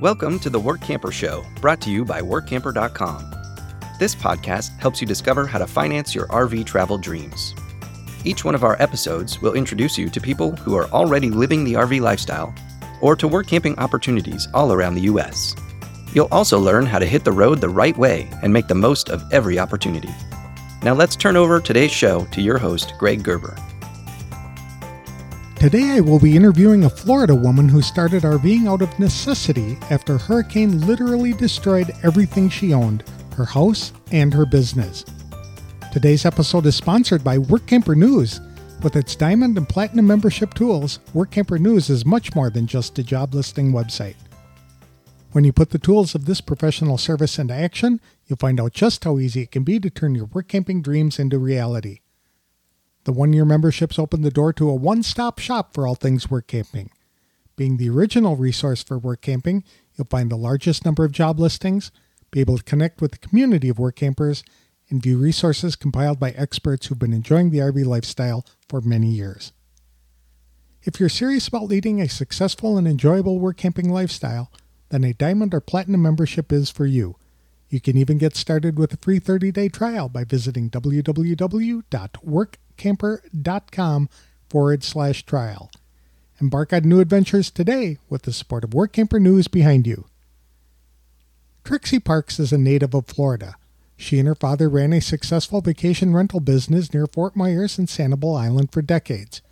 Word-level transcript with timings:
Welcome 0.00 0.38
to 0.38 0.48
the 0.48 0.58
Work 0.58 0.80
Camper 0.80 1.12
Show, 1.12 1.44
brought 1.60 1.82
to 1.82 1.90
you 1.90 2.06
by 2.06 2.22
WorkCamper.com. 2.22 3.34
This 3.98 4.14
podcast 4.14 4.74
helps 4.78 5.02
you 5.02 5.06
discover 5.06 5.46
how 5.46 5.58
to 5.58 5.66
finance 5.66 6.14
your 6.14 6.26
RV 6.28 6.64
travel 6.64 6.96
dreams. 6.96 7.54
Each 8.24 8.42
one 8.42 8.54
of 8.54 8.64
our 8.64 8.80
episodes 8.80 9.42
will 9.42 9.52
introduce 9.52 9.98
you 9.98 10.08
to 10.08 10.18
people 10.18 10.56
who 10.56 10.74
are 10.74 10.86
already 10.86 11.28
living 11.28 11.64
the 11.64 11.74
RV 11.74 12.00
lifestyle 12.00 12.54
or 13.02 13.14
to 13.14 13.28
work 13.28 13.46
camping 13.46 13.78
opportunities 13.78 14.48
all 14.54 14.72
around 14.72 14.94
the 14.94 15.02
U.S. 15.02 15.54
You'll 16.14 16.28
also 16.32 16.58
learn 16.58 16.86
how 16.86 16.98
to 16.98 17.04
hit 17.04 17.22
the 17.22 17.32
road 17.32 17.60
the 17.60 17.68
right 17.68 17.98
way 17.98 18.26
and 18.42 18.50
make 18.50 18.68
the 18.68 18.74
most 18.74 19.10
of 19.10 19.22
every 19.34 19.58
opportunity. 19.58 20.14
Now 20.82 20.94
let's 20.94 21.14
turn 21.14 21.36
over 21.36 21.60
today's 21.60 21.92
show 21.92 22.24
to 22.32 22.40
your 22.40 22.56
host, 22.56 22.94
Greg 22.98 23.22
Gerber. 23.22 23.54
Today 25.60 25.90
I 25.90 26.00
will 26.00 26.18
be 26.18 26.36
interviewing 26.36 26.84
a 26.84 26.88
Florida 26.88 27.34
woman 27.34 27.68
who 27.68 27.82
started 27.82 28.22
RVing 28.22 28.66
out 28.66 28.80
of 28.80 28.98
necessity 28.98 29.76
after 29.90 30.16
hurricane 30.16 30.86
literally 30.86 31.34
destroyed 31.34 31.92
everything 32.02 32.48
she 32.48 32.72
owned 32.72 33.04
her 33.36 33.44
house 33.44 33.92
and 34.10 34.32
her 34.32 34.46
business. 34.46 35.04
Today's 35.92 36.24
episode 36.24 36.64
is 36.64 36.76
sponsored 36.76 37.22
by 37.22 37.36
WorkCamper 37.36 37.94
News. 37.94 38.40
With 38.82 38.96
its 38.96 39.14
diamond 39.14 39.58
and 39.58 39.68
platinum 39.68 40.06
membership 40.06 40.54
tools, 40.54 40.98
WorkCamper 41.14 41.60
News 41.60 41.90
is 41.90 42.06
much 42.06 42.34
more 42.34 42.48
than 42.48 42.66
just 42.66 42.98
a 42.98 43.02
job 43.02 43.34
listing 43.34 43.70
website. 43.70 44.16
When 45.32 45.44
you 45.44 45.52
put 45.52 45.68
the 45.68 45.78
tools 45.78 46.14
of 46.14 46.24
this 46.24 46.40
professional 46.40 46.96
service 46.96 47.38
into 47.38 47.52
action, 47.52 48.00
you'll 48.26 48.38
find 48.38 48.58
out 48.60 48.72
just 48.72 49.04
how 49.04 49.18
easy 49.18 49.42
it 49.42 49.50
can 49.50 49.64
be 49.64 49.78
to 49.80 49.90
turn 49.90 50.14
your 50.14 50.24
work 50.24 50.48
camping 50.48 50.80
dreams 50.80 51.18
into 51.18 51.38
reality. 51.38 52.00
The 53.04 53.12
one 53.12 53.32
year 53.32 53.44
memberships 53.44 53.98
open 53.98 54.22
the 54.22 54.30
door 54.30 54.52
to 54.54 54.68
a 54.68 54.74
one 54.74 55.02
stop 55.02 55.38
shop 55.38 55.72
for 55.72 55.86
all 55.86 55.94
things 55.94 56.30
work 56.30 56.46
camping. 56.46 56.90
Being 57.56 57.76
the 57.76 57.90
original 57.90 58.36
resource 58.36 58.82
for 58.82 58.98
work 58.98 59.22
camping, 59.22 59.64
you'll 59.94 60.06
find 60.06 60.30
the 60.30 60.36
largest 60.36 60.84
number 60.84 61.04
of 61.04 61.12
job 61.12 61.38
listings, 61.38 61.90
be 62.30 62.40
able 62.40 62.58
to 62.58 62.64
connect 62.64 63.00
with 63.00 63.12
the 63.12 63.18
community 63.18 63.68
of 63.68 63.78
work 63.78 63.96
campers, 63.96 64.44
and 64.88 65.02
view 65.02 65.18
resources 65.18 65.76
compiled 65.76 66.18
by 66.18 66.30
experts 66.32 66.86
who've 66.86 66.98
been 66.98 67.12
enjoying 67.12 67.50
the 67.50 67.58
RV 67.58 67.84
lifestyle 67.86 68.44
for 68.68 68.80
many 68.80 69.08
years. 69.08 69.52
If 70.82 70.98
you're 70.98 71.08
serious 71.08 71.48
about 71.48 71.64
leading 71.64 72.00
a 72.00 72.08
successful 72.08 72.78
and 72.78 72.88
enjoyable 72.88 73.38
work 73.38 73.56
camping 73.56 73.90
lifestyle, 73.90 74.50
then 74.88 75.04
a 75.04 75.12
diamond 75.12 75.54
or 75.54 75.60
platinum 75.60 76.02
membership 76.02 76.52
is 76.52 76.70
for 76.70 76.86
you. 76.86 77.16
You 77.68 77.80
can 77.80 77.96
even 77.96 78.18
get 78.18 78.34
started 78.34 78.78
with 78.78 78.92
a 78.92 78.96
free 78.96 79.20
30 79.20 79.52
day 79.52 79.68
trial 79.68 80.08
by 80.08 80.24
visiting 80.24 80.68
www.workcamper.com 82.80 84.08
forward 84.48 84.82
slash 84.82 85.24
trial. 85.24 85.70
Embark 86.40 86.72
on 86.72 86.82
new 86.82 87.00
adventures 87.00 87.50
today 87.50 87.98
with 88.08 88.22
the 88.22 88.32
support 88.32 88.64
of 88.64 88.70
WorkCamper 88.70 89.20
News 89.20 89.48
behind 89.48 89.86
you. 89.86 90.06
Trixie 91.64 92.00
Parkes 92.00 92.40
is 92.40 92.52
a 92.52 92.58
native 92.58 92.94
of 92.94 93.06
Florida. 93.06 93.56
She 93.96 94.18
and 94.18 94.26
her 94.26 94.34
father 94.34 94.70
ran 94.70 94.94
a 94.94 95.00
successful 95.00 95.60
vacation 95.60 96.14
rental 96.14 96.40
business 96.40 96.94
near 96.94 97.06
Fort 97.06 97.36
Myers 97.36 97.78
and 97.78 97.86
Sanibel 97.86 98.40
Island 98.40 98.72
for 98.72 98.80
decades. 98.80 99.42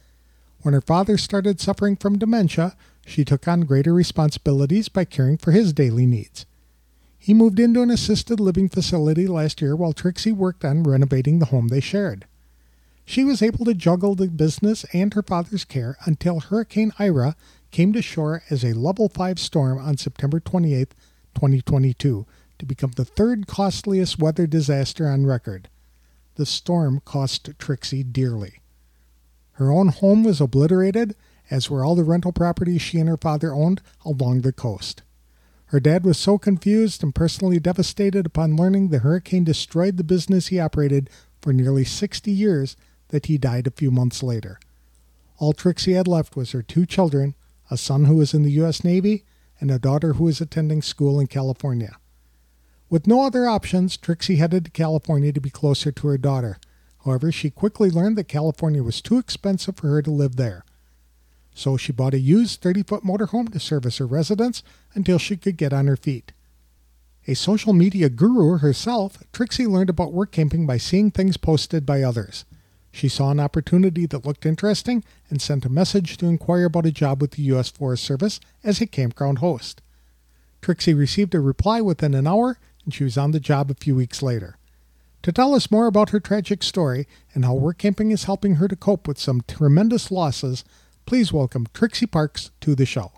When 0.63 0.73
her 0.73 0.81
father 0.81 1.19
started 1.19 1.61
suffering 1.61 1.97
from 1.97 2.19
dementia, 2.19 2.75
she 3.07 3.25
took 3.25 3.47
on 3.47 3.61
greater 3.61 3.93
responsibilities 3.93 4.89
by 4.89 5.05
caring 5.05 5.37
for 5.37 5.53
his 5.53 5.75
daily 5.75 6.07
needs. 6.07 6.47
He 7.19 7.35
moved 7.35 7.61
into 7.61 7.83
an 7.83 7.91
assisted 7.91 8.41
living 8.41 8.71
facility 8.71 9.27
last 9.27 9.61
year 9.61 9.77
while 9.77 9.93
Trixie 9.93 10.33
worked 10.33 10.65
on 10.65 10.83
renovating 10.83 11.39
the 11.39 11.47
home 11.47 11.69
they 11.69 11.81
shared. 11.81 12.27
She 13.09 13.25
was 13.25 13.41
able 13.41 13.65
to 13.65 13.73
juggle 13.73 14.15
the 14.15 14.29
business 14.29 14.85
and 14.93 15.15
her 15.15 15.23
father's 15.23 15.65
care 15.65 15.97
until 16.05 16.41
Hurricane 16.41 16.93
Ian 17.01 17.35
came 17.71 17.91
to 17.95 18.03
shore 18.03 18.43
as 18.51 18.63
a 18.63 18.75
level 18.75 19.09
5 19.09 19.39
storm 19.39 19.79
on 19.79 19.97
September 19.97 20.41
28, 20.41 20.91
2022, 21.35 22.27
to 22.59 22.67
become 22.67 22.91
the 22.91 23.07
third 23.07 23.47
costliest 23.47 24.19
weather 24.19 24.47
disaster 24.47 25.09
on 25.09 25.25
record. 25.25 25.71
The 26.35 26.45
storm 26.45 27.01
cost 27.07 27.49
Trixie 27.59 28.03
dearly. 28.03 28.61
Her 29.53 29.73
own 29.73 29.89
home 29.89 30.23
was 30.23 30.39
obliterated, 30.43 31.17
as 31.51 31.71
were 31.71 31.87
all 31.87 31.95
the 31.95 32.05
rental 32.05 32.33
properties 32.33 32.83
she 32.83 32.99
and 32.99 33.09
her 33.09 33.17
father 33.17 33.55
owned 33.55 33.81
along 34.05 34.43
the 34.43 34.53
coast. 34.53 35.03
Her 35.69 35.81
dad 35.81 36.05
was 36.05 36.19
so 36.19 36.37
confused 36.37 37.03
and 37.03 37.15
personally 37.15 37.59
devastated 37.59 38.27
upon 38.27 38.57
learning 38.57 38.89
the 38.89 38.99
hurricane 38.99 39.45
destroyed 39.45 39.97
the 39.97 40.05
business 40.05 40.49
he 40.49 40.61
operated 40.61 41.09
for 41.41 41.55
nearly 41.55 41.85
60 41.85 42.31
years 42.31 42.77
that 43.09 43.27
he 43.27 43.39
died 43.39 43.67
a 43.67 43.73
few 43.73 43.91
months 43.91 44.23
later. 44.23 44.59
All 45.39 45.53
Trixie 45.53 45.93
had 45.93 46.09
left 46.09 46.37
was 46.37 46.53
her 46.53 46.63
two 46.63 46.87
children, 46.87 47.35
a 47.71 47.77
son 47.77 48.07
who 48.07 48.17
was 48.17 48.35
in 48.35 48.43
the 48.43 48.53
U.S. 48.53 48.83
Navy 48.83 49.25
and 49.61 49.71
a 49.71 49.79
daughter 49.79 50.15
who 50.15 50.25
was 50.25 50.41
attending 50.41 50.83
school 50.83 51.21
in 51.21 51.27
California. 51.27 51.97
With 52.91 53.07
no 53.07 53.27
other 53.27 53.47
options, 53.47 53.97
Trixie 53.97 54.37
headed 54.37 54.65
to 54.65 54.71
California 54.71 55.33
to 55.33 55.41
be 55.41 55.51
closer 55.51 55.93
to 55.93 56.09
her 56.09 56.19
daughter. 56.19 56.59
However, 57.05 57.31
she 57.31 57.51
quickly 57.51 57.91
learned 57.91 58.17
that 58.17 58.29
California 58.29 58.83
was 58.83 59.03
too 59.03 59.19
expensive 59.19 59.77
for 59.77 59.89
her 59.89 60.03
to 60.03 60.11
live 60.11 60.37
there. 60.37 60.65
So 61.55 61.77
she 61.77 61.93
bought 61.93 62.15
a 62.15 62.21
used 62.21 62.61
30 62.61 62.85
foot 62.85 63.05
motorhome 63.05 63.53
to 63.53 63.61
service 63.61 63.99
her 63.99 64.07
residence 64.07 64.63
until 64.95 65.19
she 65.19 65.37
could 65.37 65.57
get 65.57 65.73
on 65.73 65.87
her 65.87 65.97
feet. 65.97 66.33
A 67.27 67.35
social 67.35 67.73
media 67.73 68.09
guru 68.09 68.59
herself, 68.59 69.19
Trixie 69.33 69.67
learned 69.67 69.91
about 69.91 70.13
work 70.13 70.33
camping 70.33 70.67
by 70.67 70.79
seeing 70.79 71.11
things 71.11 71.37
posted 71.37 71.85
by 71.85 72.03
others. 72.03 72.47
She 72.99 73.09
saw 73.09 73.31
an 73.31 73.39
opportunity 73.39 74.07
that 74.07 74.27
looked 74.27 74.45
interesting 74.45 75.05
and 75.31 75.41
sent 75.41 75.65
a 75.65 75.69
message 75.69 76.17
to 76.17 76.27
inquire 76.27 76.65
about 76.65 76.85
a 76.85 76.91
job 76.91 77.21
with 77.21 77.31
the 77.31 77.43
U.S. 77.45 77.69
Forest 77.69 78.03
Service 78.03 78.41
as 78.65 78.81
a 78.81 78.89
campground 78.89 79.39
host. 79.39 79.83
Trixie 80.63 80.95
received 80.95 81.33
a 81.33 81.41
reply 81.41 81.81
within 81.81 82.13
an 82.13 82.27
hour 82.27 82.59
and 82.85 82.93
she 82.93 83.05
was 83.05 83.17
on 83.17 83.31
the 83.31 83.39
job 83.39 83.71
a 83.71 83.75
few 83.75 83.95
weeks 83.95 84.21
later. 84.21 84.59
To 85.23 85.31
tell 85.31 85.55
us 85.55 85.71
more 85.71 85.87
about 85.87 86.11
her 86.11 86.19
tragic 86.19 86.65
story 86.65 87.07
and 87.35 87.45
how 87.45 87.55
work 87.55 87.79
camping 87.79 88.11
is 88.11 88.25
helping 88.25 88.57
her 88.57 88.67
to 88.67 88.75
cope 88.75 89.07
with 89.07 89.21
some 89.21 89.43
tremendous 89.47 90.11
losses, 90.11 90.65
please 91.07 91.33
welcome 91.33 91.69
Trixie 91.73 92.07
Parkes 92.07 92.51
to 92.63 92.75
the 92.75 92.85
show. 92.85 93.13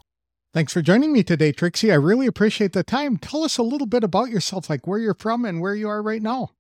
Thanks 0.53 0.75
for 0.75 0.83
joining 0.83 1.11
me 1.11 1.23
today, 1.23 1.53
Trixie. 1.53 1.91
I 1.91 1.95
really 1.95 2.27
appreciate 2.27 2.75
the 2.75 2.83
time. 2.83 3.17
Tell 3.17 3.45
us 3.45 3.57
a 3.57 3.63
little 3.63 3.87
bit 3.87 4.05
about 4.05 4.29
yourself, 4.29 4.69
like 4.69 4.87
where 4.87 4.99
you're 4.99 5.15
from 5.15 5.47
and 5.47 5.59
where 5.59 5.75
you 5.75 5.89
are 5.89 6.03
right 6.03 6.21
now. 6.21 6.51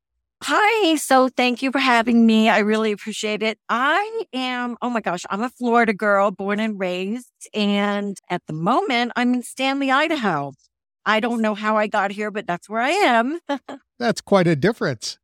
Hi. 0.42 0.96
So 0.96 1.28
thank 1.28 1.62
you 1.62 1.70
for 1.70 1.78
having 1.78 2.26
me. 2.26 2.48
I 2.48 2.58
really 2.58 2.92
appreciate 2.92 3.42
it. 3.42 3.58
I 3.68 4.24
am, 4.32 4.76
oh 4.80 4.88
my 4.88 5.00
gosh, 5.00 5.24
I'm 5.28 5.42
a 5.42 5.50
Florida 5.50 5.92
girl, 5.92 6.30
born 6.30 6.60
and 6.60 6.80
raised. 6.80 7.30
And 7.52 8.16
at 8.30 8.42
the 8.46 8.54
moment, 8.54 9.12
I'm 9.16 9.34
in 9.34 9.42
Stanley, 9.42 9.90
Idaho. 9.90 10.52
I 11.04 11.20
don't 11.20 11.42
know 11.42 11.54
how 11.54 11.76
I 11.76 11.86
got 11.86 12.10
here, 12.10 12.30
but 12.30 12.46
that's 12.46 12.68
where 12.68 12.80
I 12.80 12.90
am. 12.90 13.38
that's 13.98 14.20
quite 14.20 14.46
a 14.46 14.56
difference. 14.56 15.18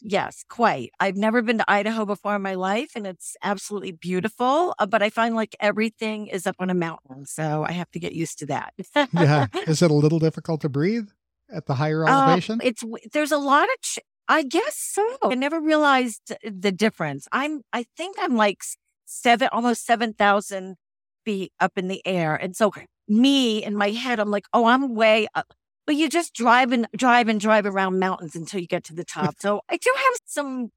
Yes, 0.00 0.44
quite. 0.48 0.92
I've 1.00 1.16
never 1.16 1.42
been 1.42 1.58
to 1.58 1.68
Idaho 1.70 2.04
before 2.04 2.36
in 2.36 2.42
my 2.42 2.54
life, 2.54 2.92
and 2.94 3.06
it's 3.06 3.36
absolutely 3.42 3.92
beautiful. 3.92 4.74
Uh, 4.78 4.86
but 4.86 5.02
I 5.02 5.10
find 5.10 5.34
like 5.34 5.56
everything 5.58 6.28
is 6.28 6.46
up 6.46 6.56
on 6.60 6.70
a 6.70 6.74
mountain, 6.74 7.26
so 7.26 7.64
I 7.68 7.72
have 7.72 7.90
to 7.90 7.98
get 7.98 8.12
used 8.12 8.38
to 8.38 8.46
that. 8.46 8.74
yeah, 9.12 9.46
is 9.66 9.82
it 9.82 9.90
a 9.90 9.94
little 9.94 10.20
difficult 10.20 10.60
to 10.60 10.68
breathe 10.68 11.08
at 11.50 11.66
the 11.66 11.74
higher 11.74 12.06
um, 12.08 12.28
elevation? 12.28 12.60
it's 12.62 12.84
there's 13.12 13.32
a 13.32 13.38
lot 13.38 13.64
of. 13.64 13.80
Ch- 13.82 13.98
I 14.28 14.42
guess 14.42 14.76
so. 14.76 15.16
I 15.22 15.34
never 15.34 15.60
realized 15.60 16.34
the 16.42 16.72
difference. 16.72 17.26
I'm. 17.32 17.62
I 17.72 17.84
think 17.96 18.16
I'm 18.20 18.36
like 18.36 18.62
seven, 19.06 19.48
almost 19.52 19.86
seven 19.86 20.12
thousand 20.12 20.76
feet 21.24 21.52
up 21.58 21.72
in 21.76 21.88
the 21.88 22.06
air, 22.06 22.36
and 22.36 22.54
so 22.54 22.72
me 23.08 23.64
in 23.64 23.74
my 23.74 23.90
head, 23.90 24.20
I'm 24.20 24.30
like, 24.30 24.46
oh, 24.52 24.66
I'm 24.66 24.94
way 24.94 25.26
up. 25.34 25.52
But 25.86 25.96
you 25.96 26.08
just 26.08 26.34
drive 26.34 26.72
and 26.72 26.86
drive 26.96 27.28
and 27.28 27.40
drive 27.40 27.64
around 27.64 27.98
mountains 27.98 28.36
until 28.36 28.60
you 28.60 28.66
get 28.66 28.84
to 28.84 28.94
the 28.94 29.04
top. 29.04 29.36
so 29.40 29.62
I 29.70 29.78
do 29.78 29.90
have 29.96 30.14
some, 30.26 30.70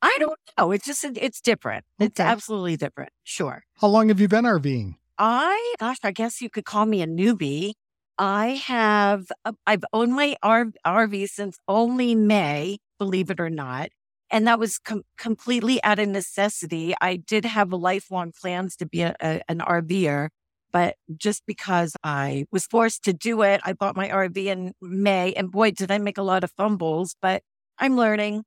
I 0.00 0.16
don't 0.20 0.38
know. 0.56 0.70
It's 0.70 0.86
just, 0.86 1.04
it's 1.04 1.40
different. 1.40 1.84
It's 1.98 2.20
absolutely 2.20 2.76
different. 2.76 3.10
Sure. 3.24 3.64
How 3.80 3.88
long 3.88 4.08
have 4.08 4.20
you 4.20 4.28
been 4.28 4.44
RVing? 4.44 4.94
I, 5.18 5.74
gosh, 5.80 5.98
I 6.04 6.12
guess 6.12 6.40
you 6.40 6.48
could 6.48 6.64
call 6.64 6.86
me 6.86 7.02
a 7.02 7.06
newbie. 7.06 7.72
I 8.18 8.62
have, 8.66 9.32
uh, 9.44 9.52
I've 9.66 9.84
owned 9.92 10.14
my 10.14 10.36
RV 10.44 11.28
since 11.28 11.58
only 11.66 12.14
May, 12.14 12.78
believe 13.02 13.30
it 13.30 13.40
or 13.40 13.50
not. 13.50 13.88
And 14.30 14.46
that 14.46 14.60
was 14.60 14.78
com- 14.78 15.02
completely 15.18 15.82
out 15.82 15.98
of 15.98 16.08
necessity. 16.08 16.94
I 17.00 17.16
did 17.16 17.44
have 17.44 17.72
lifelong 17.72 18.32
plans 18.40 18.76
to 18.76 18.86
be 18.86 19.02
a, 19.02 19.16
a, 19.20 19.40
an 19.48 19.58
RVer, 19.58 20.28
but 20.72 20.94
just 21.16 21.42
because 21.44 21.96
I 22.04 22.46
was 22.52 22.64
forced 22.64 23.02
to 23.04 23.12
do 23.12 23.42
it, 23.42 23.60
I 23.64 23.72
bought 23.72 23.96
my 23.96 24.08
RV 24.08 24.36
in 24.36 24.72
May 24.80 25.32
and 25.32 25.50
boy, 25.50 25.72
did 25.72 25.90
I 25.90 25.98
make 25.98 26.16
a 26.16 26.22
lot 26.22 26.44
of 26.44 26.52
fumbles, 26.52 27.16
but 27.20 27.42
I'm 27.76 27.96
learning. 27.96 28.44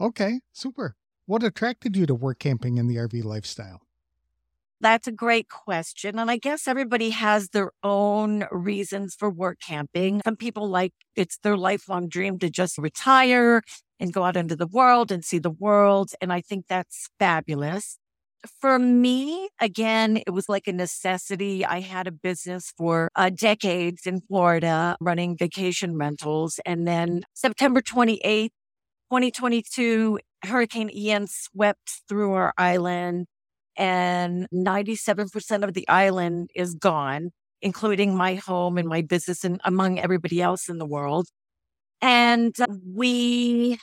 Okay, 0.00 0.40
super. 0.52 0.96
What 1.26 1.44
attracted 1.44 1.96
you 1.96 2.06
to 2.06 2.14
work 2.16 2.40
camping 2.40 2.76
in 2.76 2.88
the 2.88 2.96
RV 2.96 3.22
lifestyle? 3.22 3.82
That's 4.82 5.06
a 5.06 5.12
great 5.12 5.48
question. 5.48 6.18
And 6.18 6.28
I 6.30 6.36
guess 6.38 6.66
everybody 6.66 7.10
has 7.10 7.50
their 7.50 7.70
own 7.84 8.46
reasons 8.50 9.14
for 9.14 9.30
work 9.30 9.60
camping. 9.60 10.20
Some 10.24 10.36
people 10.36 10.68
like 10.68 10.92
it's 11.16 11.38
their 11.38 11.56
lifelong 11.56 12.08
dream 12.08 12.38
to 12.40 12.50
just 12.50 12.78
retire 12.78 13.62
and 14.00 14.12
go 14.12 14.24
out 14.24 14.36
into 14.36 14.56
the 14.56 14.66
world 14.66 15.12
and 15.12 15.24
see 15.24 15.38
the 15.38 15.50
world. 15.52 16.10
And 16.20 16.32
I 16.32 16.40
think 16.40 16.66
that's 16.68 17.08
fabulous. 17.18 17.98
for 18.60 18.78
me, 18.78 19.48
again, 19.60 20.18
it 20.26 20.30
was 20.30 20.48
like 20.48 20.66
a 20.66 20.72
necessity. 20.72 21.64
I 21.64 21.80
had 21.80 22.08
a 22.08 22.12
business 22.12 22.72
for 22.76 23.08
uh, 23.16 23.30
decades 23.30 24.06
in 24.06 24.20
Florida 24.22 24.96
running 25.00 25.36
vacation 25.36 25.96
rentals. 25.96 26.60
And 26.66 26.86
then 26.88 27.22
September 27.34 27.80
28th, 27.80 28.50
2022, 29.10 30.18
Hurricane 30.44 30.90
Ian 30.92 31.26
swept 31.28 32.02
through 32.08 32.32
our 32.32 32.52
island 32.58 33.26
and 33.76 34.46
97% 34.52 35.64
of 35.64 35.74
the 35.74 35.88
island 35.88 36.50
is 36.54 36.74
gone, 36.74 37.30
including 37.60 38.16
my 38.16 38.34
home 38.36 38.78
and 38.78 38.88
my 38.88 39.02
business 39.02 39.44
and 39.44 39.60
among 39.64 39.98
everybody 39.98 40.42
else 40.42 40.68
in 40.68 40.78
the 40.78 40.86
world. 40.86 41.28
And 42.00 42.54
we 42.86 43.78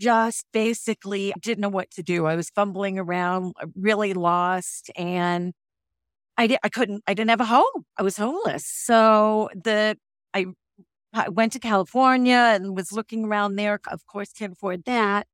just 0.00 0.46
basically 0.52 1.32
didn't 1.40 1.60
know 1.60 1.68
what 1.68 1.90
to 1.92 2.02
do. 2.02 2.26
I 2.26 2.36
was 2.36 2.50
fumbling 2.50 2.98
around, 2.98 3.54
uh, 3.60 3.66
really 3.74 4.14
lost, 4.14 4.90
and 4.96 5.52
I 6.36 6.46
did, 6.48 6.58
I 6.62 6.68
couldn't. 6.68 7.02
I 7.06 7.14
didn't 7.14 7.30
have 7.30 7.40
a 7.40 7.44
home. 7.46 7.84
I 7.98 8.02
was 8.02 8.16
homeless. 8.16 8.66
So 8.66 9.50
the 9.54 9.96
I, 10.34 10.46
I 11.14 11.28
went 11.30 11.52
to 11.54 11.60
California 11.60 12.36
and 12.36 12.76
was 12.76 12.92
looking 12.92 13.24
around 13.26 13.56
there. 13.56 13.80
Of 13.88 14.06
course, 14.06 14.32
can't 14.32 14.52
afford 14.54 14.84
that. 14.86 15.26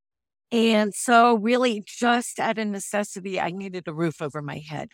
And 0.50 0.95
so, 0.95 1.35
really, 1.35 1.83
just 1.87 2.41
out 2.41 2.59
of 2.59 2.67
necessity, 2.69 3.39
I 3.39 3.50
needed 3.50 3.87
a 3.87 3.93
roof 3.93 4.23
over 4.23 4.41
my 4.41 4.62
head. 4.67 4.91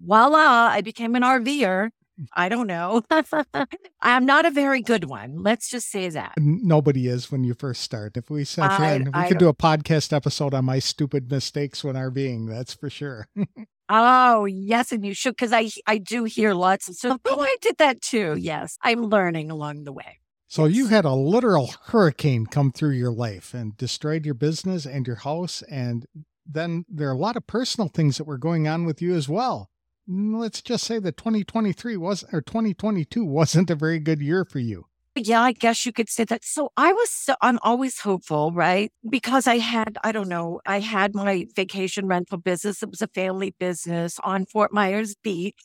Voila, 0.00 0.68
I 0.68 0.80
became 0.80 1.14
an 1.14 1.22
RVer 1.22 1.90
hmm. 2.16 2.24
I 2.34 2.48
don't 2.48 2.66
know. 2.66 3.02
I'm 4.02 4.26
not 4.26 4.46
a 4.46 4.50
very 4.50 4.82
good 4.82 5.04
one. 5.04 5.42
Let's 5.42 5.68
just 5.68 5.90
say 5.90 6.08
that. 6.10 6.34
Nobody 6.38 7.08
is 7.08 7.32
when 7.32 7.44
you 7.44 7.54
first 7.54 7.82
start. 7.82 8.16
If 8.16 8.30
we 8.30 8.44
sat 8.44 8.78
I, 8.78 8.92
in, 8.92 9.04
we 9.04 9.10
I 9.14 9.28
could 9.28 9.38
do 9.38 9.48
a 9.48 9.54
podcast 9.54 10.12
episode 10.12 10.54
on 10.54 10.66
my 10.66 10.78
stupid 10.78 11.30
mistakes 11.30 11.82
when 11.82 11.96
RVing. 11.96 12.48
That's 12.48 12.74
for 12.74 12.90
sure. 12.90 13.26
oh 13.88 14.44
yes, 14.44 14.92
and 14.92 15.04
you 15.04 15.14
should 15.14 15.36
because 15.36 15.52
I 15.52 15.70
I 15.86 15.98
do 15.98 16.24
hear 16.24 16.54
lots 16.54 16.88
of 16.88 16.94
stuff. 16.94 17.20
Oh, 17.24 17.40
I 17.40 17.56
did 17.60 17.76
that 17.78 18.00
too. 18.00 18.36
Yes, 18.38 18.76
I'm 18.82 19.02
learning 19.02 19.50
along 19.50 19.84
the 19.84 19.92
way. 19.92 20.19
So 20.50 20.64
you 20.64 20.88
had 20.88 21.04
a 21.04 21.14
literal 21.14 21.72
hurricane 21.84 22.44
come 22.44 22.72
through 22.72 22.90
your 22.90 23.12
life 23.12 23.54
and 23.54 23.76
destroyed 23.76 24.24
your 24.26 24.34
business 24.34 24.84
and 24.84 25.06
your 25.06 25.16
house, 25.16 25.62
and 25.70 26.06
then 26.44 26.84
there 26.88 27.08
are 27.08 27.14
a 27.14 27.18
lot 27.18 27.36
of 27.36 27.46
personal 27.46 27.88
things 27.88 28.18
that 28.18 28.24
were 28.24 28.36
going 28.36 28.66
on 28.66 28.84
with 28.84 29.00
you 29.00 29.14
as 29.14 29.28
well 29.28 29.70
mm, 30.10 30.38
let's 30.38 30.60
just 30.60 30.84
say 30.84 30.98
that 30.98 31.16
2023 31.16 31.96
was 31.96 32.24
or 32.32 32.40
2022 32.40 33.24
wasn't 33.24 33.70
a 33.70 33.74
very 33.74 33.98
good 33.98 34.20
year 34.20 34.44
for 34.44 34.58
you. 34.58 34.86
Yeah, 35.16 35.42
I 35.42 35.52
guess 35.52 35.84
you 35.84 35.92
could 35.92 36.08
say 36.08 36.24
that. 36.24 36.44
So 36.44 36.70
I 36.76 36.92
was, 36.92 37.10
so, 37.10 37.34
I'm 37.42 37.58
always 37.62 38.00
hopeful, 38.00 38.52
right? 38.52 38.92
Because 39.08 39.46
I 39.46 39.58
had, 39.58 39.98
I 40.04 40.12
don't 40.12 40.28
know, 40.28 40.60
I 40.64 40.80
had 40.80 41.14
my 41.14 41.46
vacation 41.54 42.06
rental 42.06 42.38
business. 42.38 42.82
It 42.82 42.90
was 42.90 43.02
a 43.02 43.08
family 43.08 43.54
business 43.58 44.18
on 44.22 44.46
Fort 44.46 44.72
Myers 44.72 45.16
Beach, 45.16 45.58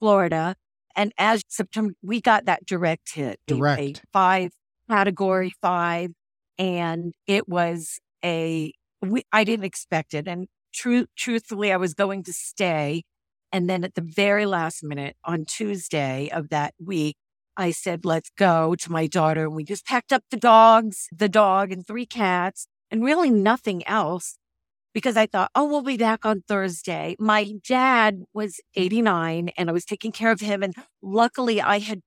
Florida. 0.00 0.56
And 0.98 1.12
as 1.16 1.42
September, 1.48 1.94
we 2.02 2.20
got 2.20 2.44
that 2.44 2.66
direct 2.66 3.14
hit. 3.14 3.40
Direct. 3.46 4.02
Five, 4.12 4.50
category 4.90 5.54
five. 5.62 6.10
And 6.58 7.14
it 7.26 7.48
was 7.48 7.98
a, 8.22 8.74
we, 9.00 9.22
I 9.32 9.44
didn't 9.44 9.64
expect 9.64 10.12
it. 10.12 10.28
And 10.28 10.48
true, 10.74 11.06
truthfully, 11.16 11.72
I 11.72 11.76
was 11.76 11.94
going 11.94 12.24
to 12.24 12.32
stay 12.34 13.04
and 13.52 13.68
then 13.68 13.84
at 13.84 13.94
the 13.94 14.02
very 14.02 14.46
last 14.46 14.84
minute 14.84 15.16
on 15.24 15.44
Tuesday 15.44 16.28
of 16.32 16.50
that 16.50 16.74
week, 16.84 17.16
I 17.56 17.70
said, 17.70 18.04
let's 18.04 18.30
go 18.36 18.74
to 18.76 18.92
my 18.92 19.06
daughter. 19.06 19.44
And 19.44 19.54
we 19.54 19.64
just 19.64 19.86
packed 19.86 20.12
up 20.12 20.22
the 20.30 20.36
dogs, 20.36 21.08
the 21.10 21.28
dog 21.28 21.72
and 21.72 21.86
three 21.86 22.06
cats 22.06 22.68
and 22.90 23.04
really 23.04 23.30
nothing 23.30 23.86
else 23.86 24.38
because 24.94 25.16
I 25.16 25.26
thought, 25.26 25.50
oh, 25.54 25.64
we'll 25.66 25.82
be 25.82 25.96
back 25.96 26.24
on 26.24 26.42
Thursday. 26.48 27.16
My 27.18 27.52
dad 27.66 28.22
was 28.32 28.60
89 28.74 29.50
and 29.56 29.68
I 29.68 29.72
was 29.72 29.84
taking 29.84 30.12
care 30.12 30.30
of 30.30 30.40
him. 30.40 30.62
And 30.62 30.74
luckily 31.02 31.60
I 31.60 31.78
had 31.78 32.00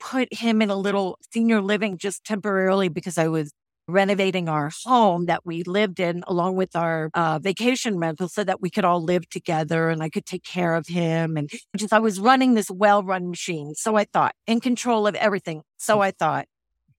put 0.00 0.32
him 0.32 0.62
in 0.62 0.70
a 0.70 0.76
little 0.76 1.18
senior 1.32 1.60
living 1.60 1.98
just 1.98 2.24
temporarily 2.24 2.88
because 2.88 3.18
I 3.18 3.28
was 3.28 3.50
renovating 3.88 4.48
our 4.48 4.70
home 4.84 5.26
that 5.26 5.46
we 5.46 5.62
lived 5.62 5.98
in 5.98 6.22
along 6.26 6.54
with 6.54 6.76
our 6.76 7.10
uh, 7.14 7.38
vacation 7.38 7.98
rental 7.98 8.28
so 8.28 8.44
that 8.44 8.60
we 8.60 8.68
could 8.68 8.84
all 8.84 9.02
live 9.02 9.28
together 9.30 9.88
and 9.88 10.02
I 10.02 10.10
could 10.10 10.26
take 10.26 10.44
care 10.44 10.74
of 10.74 10.86
him. 10.86 11.36
And 11.36 11.50
just, 11.76 11.92
I 11.92 11.98
was 11.98 12.20
running 12.20 12.54
this 12.54 12.70
well 12.70 13.02
run 13.02 13.30
machine. 13.30 13.74
So 13.74 13.96
I 13.96 14.04
thought 14.04 14.34
in 14.46 14.60
control 14.60 15.06
of 15.06 15.14
everything. 15.14 15.62
So 15.78 16.00
I 16.00 16.10
thought. 16.12 16.46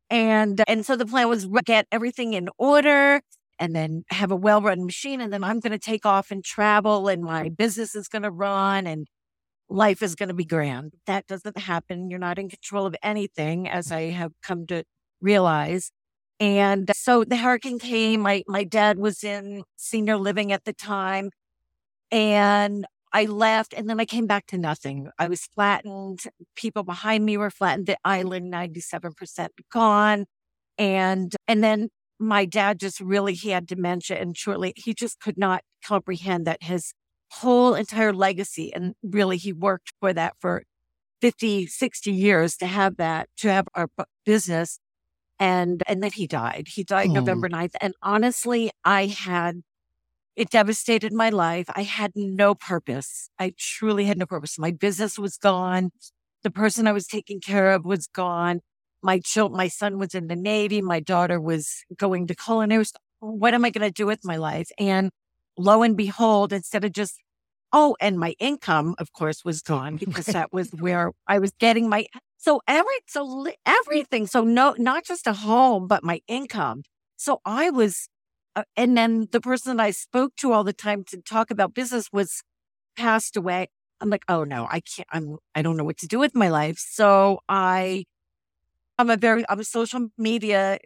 And, 0.10 0.64
and 0.68 0.84
so 0.84 0.96
the 0.96 1.06
plan 1.06 1.30
was 1.30 1.48
get 1.66 1.86
everything 1.92 2.34
in 2.34 2.50
order 2.58 3.22
and 3.60 3.76
then 3.76 4.04
have 4.10 4.32
a 4.32 4.36
well 4.36 4.62
run 4.62 4.86
machine. 4.86 5.22
And 5.22 5.32
then 5.32 5.44
I'm 5.44 5.60
going 5.60 5.72
to 5.72 5.80
take 5.80 6.06
off 6.06 6.32
and 6.32 6.44
travel 6.44 7.08
and 7.08 7.24
my 7.24 7.50
business 7.50 7.94
is 7.96 8.08
going 8.08 8.24
to 8.24 8.32
run 8.32 8.88
and 8.88 9.08
life 9.70 10.02
is 10.02 10.16
going 10.16 10.30
to 10.30 10.36
be 10.36 10.46
grand. 10.46 10.94
That 11.06 11.28
doesn't 11.28 11.58
happen. 11.58 12.10
You're 12.10 12.20
not 12.20 12.40
in 12.40 12.50
control 12.50 12.86
of 12.86 12.96
anything, 13.04 13.70
as 13.70 13.92
I 13.92 14.10
have 14.12 14.32
come 14.42 14.66
to 14.68 14.84
realize. 15.22 15.92
And 16.40 16.90
so 16.96 17.24
the 17.24 17.38
hurricane 17.38 17.80
came. 17.80 18.22
My, 18.22 18.44
my 18.48 18.64
dad 18.64 18.98
was 18.98 19.24
in 19.24 19.64
senior 19.76 20.18
living 20.18 20.52
at 20.52 20.64
the 20.64 20.74
time 20.74 21.32
and 22.12 22.86
I 23.12 23.26
left 23.26 23.74
and 23.74 23.90
then 23.90 24.00
I 24.00 24.06
came 24.06 24.28
back 24.28 24.46
to 24.48 24.58
nothing. 24.58 25.10
I 25.18 25.28
was 25.28 25.42
flattened. 25.42 26.22
People 26.56 26.84
behind 26.84 27.26
me 27.26 27.38
were 27.38 27.50
flattened. 27.50 27.88
The 27.88 27.98
island, 28.06 28.54
97% 28.54 29.48
gone. 29.72 30.26
And, 30.78 31.36
and 31.48 31.64
then 31.64 31.90
my 32.20 32.46
dad 32.46 32.80
just 32.80 33.00
really, 33.00 33.34
he 33.34 33.50
had 33.50 33.66
dementia 33.66 34.18
and 34.18 34.36
shortly 34.36 34.74
he 34.76 34.94
just 34.94 35.20
could 35.20 35.38
not 35.38 35.64
comprehend 35.86 36.46
that 36.46 36.64
his 36.64 36.94
whole 37.32 37.76
entire 37.76 38.14
legacy 38.14 38.74
and 38.74 38.96
really 39.04 39.38
he 39.38 39.54
worked 39.54 39.94
for 40.00 40.14
that 40.14 40.34
for 40.40 40.64
50, 41.22 41.68
60 41.68 42.12
years 42.12 42.58
to 42.58 42.66
have 42.66 42.98
that, 42.98 43.30
to 43.38 43.52
have 43.52 43.68
our 43.76 43.88
business 44.26 44.80
and 45.40 45.82
and 45.88 46.04
then 46.04 46.12
he 46.12 46.28
died. 46.28 46.68
He 46.68 46.84
died 46.84 47.10
oh. 47.10 47.14
November 47.14 47.50
9th. 47.50 47.76
And 47.82 47.94
honestly, 48.04 48.72
I 48.84 49.06
had 49.06 49.62
it 50.36 50.50
devastated 50.50 51.14
my 51.14 51.30
life. 51.30 51.68
I 51.76 51.84
had 51.84 52.12
no 52.16 52.56
purpose. 52.56 53.30
I 53.40 53.54
truly 53.58 54.06
had 54.06 54.18
no 54.18 54.26
purpose. 54.26 54.60
My 54.60 54.72
business 54.72 55.18
was 55.18 55.38
gone. 55.38 55.92
The 56.44 56.52
person 56.52 56.88
I 56.88 56.94
was 56.94 57.08
taking 57.08 57.40
care 57.40 57.72
of 57.72 57.86
was 57.86 58.08
gone. 58.08 58.62
My 59.02 59.20
child, 59.20 59.54
my 59.54 59.68
son 59.68 59.98
was 59.98 60.14
in 60.14 60.28
the 60.28 60.36
Navy. 60.36 60.82
My 60.82 61.00
daughter 61.00 61.40
was 61.40 61.84
going 61.96 62.28
to 62.28 62.36
culinary. 62.36 62.86
What 63.20 63.54
am 63.54 63.66
I 63.66 63.70
going 63.70 63.88
to 63.88 63.94
do 63.94 64.06
with 64.06 64.26
my 64.26 64.38
life? 64.38 64.70
And 64.78 65.12
lo 65.58 65.84
and 65.84 65.96
behold, 65.96 66.54
instead 66.54 66.84
of 66.84 66.92
just 66.92 67.20
Oh, 67.72 67.96
and 68.02 68.18
my 68.18 68.34
income, 68.40 68.96
of 68.98 69.14
course, 69.14 69.46
was 69.46 69.62
gone 69.62 69.96
because 69.98 70.26
that 70.28 70.52
was 70.52 70.72
where 70.72 71.12
I 71.28 71.40
was 71.40 71.52
getting 71.60 71.88
my 71.90 72.06
so 72.38 72.62
every 72.68 72.96
so 73.08 73.48
everything. 73.66 74.28
So 74.28 74.44
no, 74.44 74.76
not 74.78 75.06
just 75.06 75.28
a 75.28 75.34
home, 75.34 75.88
but 75.88 76.04
my 76.04 76.22
income. 76.28 76.84
So 77.18 77.42
I 77.46 77.70
was, 77.70 78.08
uh, 78.56 78.64
and 78.78 78.98
then 78.98 79.28
the 79.32 79.42
person 79.42 79.80
I 79.80 79.92
spoke 79.92 80.36
to 80.38 80.54
all 80.54 80.64
the 80.64 80.74
time 80.74 81.04
to 81.10 81.22
talk 81.22 81.52
about 81.52 81.74
business 81.74 82.10
was 82.14 82.42
passed 82.98 83.36
away. 83.38 83.68
I'm 84.02 84.10
like, 84.10 84.24
oh 84.30 84.44
no, 84.46 84.68
I 84.70 84.80
can't. 84.80 85.08
I'm. 85.12 85.38
I 85.56 85.62
don't 85.62 85.78
know 85.78 85.84
what 85.84 85.98
to 85.98 86.08
do 86.08 86.20
with 86.20 86.34
my 86.36 86.50
life. 86.50 86.78
So 86.80 87.40
I, 87.50 88.06
I'm 89.00 89.10
a 89.10 89.16
very, 89.16 89.46
I'm 89.48 89.62
a 89.62 89.64
social 89.64 90.10
media 90.18 90.78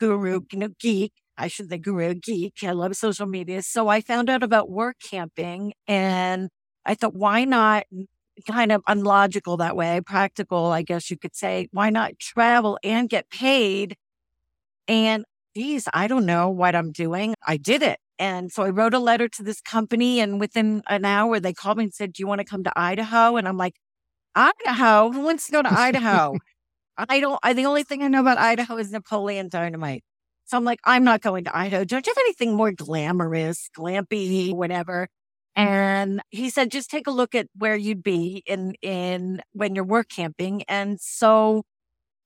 guru, 0.00 0.40
you 0.52 0.58
know, 0.58 0.70
geek. 0.80 1.12
I 1.38 1.46
should 1.46 1.70
say 1.70 1.78
guru 1.78 2.14
geek. 2.14 2.54
I 2.64 2.72
love 2.72 2.96
social 2.96 3.26
media. 3.26 3.62
So 3.62 3.86
I 3.86 4.00
found 4.00 4.28
out 4.28 4.42
about 4.42 4.68
work 4.68 4.96
camping, 5.00 5.74
and 5.86 6.48
I 6.84 6.96
thought, 6.96 7.14
why 7.14 7.44
not 7.44 7.84
kind 8.48 8.72
of 8.72 8.82
unlogical 8.88 9.56
that 9.58 9.76
way, 9.76 10.00
practical, 10.04 10.66
I 10.72 10.82
guess 10.82 11.10
you 11.12 11.16
could 11.16 11.36
say. 11.36 11.68
Why 11.70 11.90
not 11.90 12.18
travel 12.18 12.76
and 12.82 13.08
get 13.08 13.30
paid? 13.30 13.96
And 14.88 15.24
geez, 15.56 15.86
I 15.94 16.08
don't 16.08 16.26
know 16.26 16.48
what 16.50 16.74
I'm 16.74 16.90
doing. 16.90 17.34
I 17.46 17.56
did 17.56 17.82
it. 17.82 18.00
And 18.18 18.50
so 18.50 18.64
I 18.64 18.70
wrote 18.70 18.94
a 18.94 18.98
letter 18.98 19.28
to 19.28 19.44
this 19.44 19.60
company, 19.60 20.18
and 20.18 20.40
within 20.40 20.82
an 20.88 21.04
hour, 21.04 21.38
they 21.38 21.52
called 21.52 21.78
me 21.78 21.84
and 21.84 21.94
said, 21.94 22.14
Do 22.14 22.22
you 22.22 22.26
want 22.26 22.40
to 22.40 22.44
come 22.44 22.64
to 22.64 22.72
Idaho? 22.76 23.36
And 23.36 23.46
I'm 23.46 23.56
like, 23.56 23.76
Idaho? 24.34 25.12
Who 25.12 25.20
wants 25.22 25.46
to 25.46 25.52
go 25.52 25.62
to 25.62 25.72
Idaho? 25.78 26.36
I 27.08 27.20
don't, 27.20 27.38
I, 27.42 27.52
the 27.52 27.66
only 27.66 27.82
thing 27.82 28.02
I 28.02 28.08
know 28.08 28.20
about 28.20 28.38
Idaho 28.38 28.76
is 28.76 28.90
Napoleon 28.92 29.48
Dynamite. 29.48 30.02
So 30.44 30.56
I'm 30.56 30.64
like, 30.64 30.80
I'm 30.84 31.04
not 31.04 31.20
going 31.20 31.44
to 31.44 31.56
Idaho. 31.56 31.84
Don't 31.84 32.06
you 32.06 32.10
have 32.10 32.22
anything 32.24 32.54
more 32.54 32.72
glamorous, 32.72 33.70
glampy, 33.76 34.52
whatever? 34.52 35.08
And 35.54 36.20
he 36.30 36.50
said, 36.50 36.70
just 36.70 36.90
take 36.90 37.06
a 37.06 37.12
look 37.12 37.34
at 37.34 37.46
where 37.56 37.76
you'd 37.76 38.02
be 38.02 38.42
in, 38.46 38.74
in 38.82 39.42
when 39.52 39.74
you're 39.74 39.84
work 39.84 40.08
camping. 40.08 40.62
And 40.64 41.00
so 41.00 41.62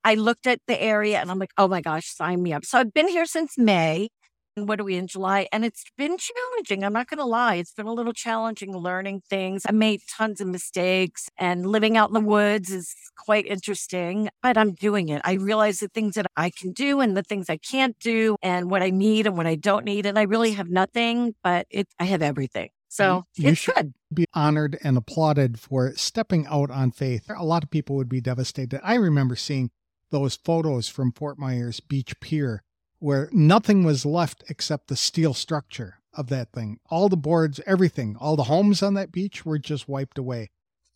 I 0.05 0.15
looked 0.15 0.47
at 0.47 0.61
the 0.67 0.81
area 0.81 1.21
and 1.21 1.31
I'm 1.31 1.39
like, 1.39 1.53
oh 1.59 1.69
my 1.69 1.81
gosh, 1.81 2.15
sign 2.15 2.43
me 2.43 2.53
up. 2.53 2.65
So 2.65 2.79
I've 2.79 2.93
been 2.93 3.09
here 3.09 3.27
since 3.27 3.57
May. 3.59 4.09
What 4.57 4.81
are 4.81 4.85
we 4.85 4.95
in 4.95 5.09
July? 5.09 5.49
And 5.51 5.65
it's 5.65 5.85
been 5.99 6.17
challenging. 6.17 6.85
I'm 6.85 6.93
not 6.93 7.09
going 7.09 7.19
to 7.19 7.25
lie. 7.25 7.57
It's 7.57 7.73
been 7.73 7.87
a 7.87 7.93
little 7.93 8.13
challenging 8.13 8.77
learning 8.77 9.23
things. 9.29 9.65
I 9.69 9.73
made 9.73 10.03
tons 10.09 10.41
of 10.41 10.47
mistakes 10.47 11.29
and 11.37 11.67
living 11.67 11.97
out 11.97 12.11
in 12.11 12.15
the 12.15 12.21
woods 12.21 12.71
is 12.71 12.95
quite 13.19 13.47
interesting, 13.47 14.29
but 14.43 14.57
I'm 14.57 14.73
doing 14.73 15.09
it. 15.09 15.21
I 15.25 15.35
realize 15.35 15.81
the 15.81 15.89
things 15.89 16.15
that 16.15 16.27
I 16.37 16.51
can 16.51 16.73
do 16.73 17.01
and 17.01 17.17
the 17.17 17.25
things 17.25 17.51
I 17.51 17.57
can't 17.57 17.99
do 17.99 18.37
and 18.43 18.71
what 18.71 18.83
I 18.83 18.91
need 18.91 19.27
and 19.27 19.37
what 19.37 19.49
I 19.49 19.57
don't 19.57 19.85
need. 19.85 20.07
And 20.07 20.19
I 20.19 20.23
really 20.23 20.53
have 20.53 20.69
nothing, 20.69 21.35
but 21.43 21.67
it, 21.69 21.89
I 21.99 22.05
have 22.05 22.23
everything. 22.23 22.69
So 22.89 23.25
You 23.35 23.51
it's 23.51 23.59
should-. 23.59 23.95
Be 24.13 24.27
honored 24.35 24.79
and 24.85 24.97
applauded 24.97 25.59
for 25.59 25.93
stepping 25.97 26.47
out 26.47 26.71
on 26.71 26.93
faith. 26.93 27.29
A 27.37 27.45
lot 27.45 27.65
of 27.65 27.71
people 27.71 27.97
would 27.97 28.09
be 28.09 28.21
devastated. 28.21 28.81
I 28.85 28.95
remember 28.95 29.35
seeing 29.35 29.73
those 30.11 30.37
photos 30.37 30.89
from 30.89 31.11
Fort 31.11 31.41
Myers 31.41 31.81
Beach 31.81 32.15
Pier 32.21 32.63
where 33.05 33.29
nothing 33.33 33.85
was 33.85 34.07
left 34.07 34.43
except 34.49 34.89
the 34.89 34.97
steel 34.97 35.35
structure 35.35 35.99
of 36.15 36.29
that 36.29 36.51
thing. 36.53 36.79
All 36.89 37.11
the 37.11 37.19
boards, 37.19 37.61
everything, 37.67 38.17
all 38.19 38.35
the 38.35 38.45
homes 38.45 38.83
on 38.83 38.95
that 38.95 39.13
beach 39.13 39.45
were 39.45 39.59
just 39.59 39.87
wiped 39.87 40.17
away. 40.17 40.49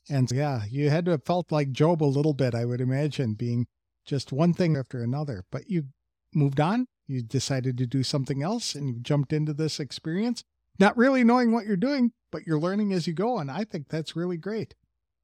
And 0.09 0.33
yeah, 0.33 0.63
you 0.71 0.89
had 0.89 1.05
to 1.05 1.11
have 1.11 1.27
felt 1.27 1.53
like 1.53 1.71
Job 1.71 2.03
a 2.03 2.07
little 2.07 2.33
bit, 2.33 2.55
I 2.55 2.65
would 2.65 2.81
imagine, 2.81 3.35
being 3.35 3.67
just 4.07 4.33
one 4.33 4.55
thing 4.55 4.75
after 4.75 5.03
another. 5.03 5.45
But 5.51 5.69
you 5.69 5.89
moved 6.35 6.61
on, 6.61 6.87
you 7.07 7.21
decided 7.21 7.77
to 7.77 7.87
do 7.87 8.03
something 8.03 8.43
else, 8.43 8.75
and 8.75 8.89
you 8.89 9.01
jumped 9.01 9.35
into 9.35 9.53
this 9.53 9.79
experience, 9.79 10.45
not 10.79 10.97
really 10.97 11.25
knowing 11.25 11.53
what 11.53 11.67
you're 11.67 11.77
doing, 11.77 12.13
but 12.33 12.47
you're 12.47 12.59
learning 12.59 12.91
as 12.95 13.07
you 13.07 13.13
go. 13.13 13.37
And 13.37 13.51
I 13.51 13.65
think 13.65 13.91
that's 13.91 14.17
really 14.17 14.39
great. 14.39 14.75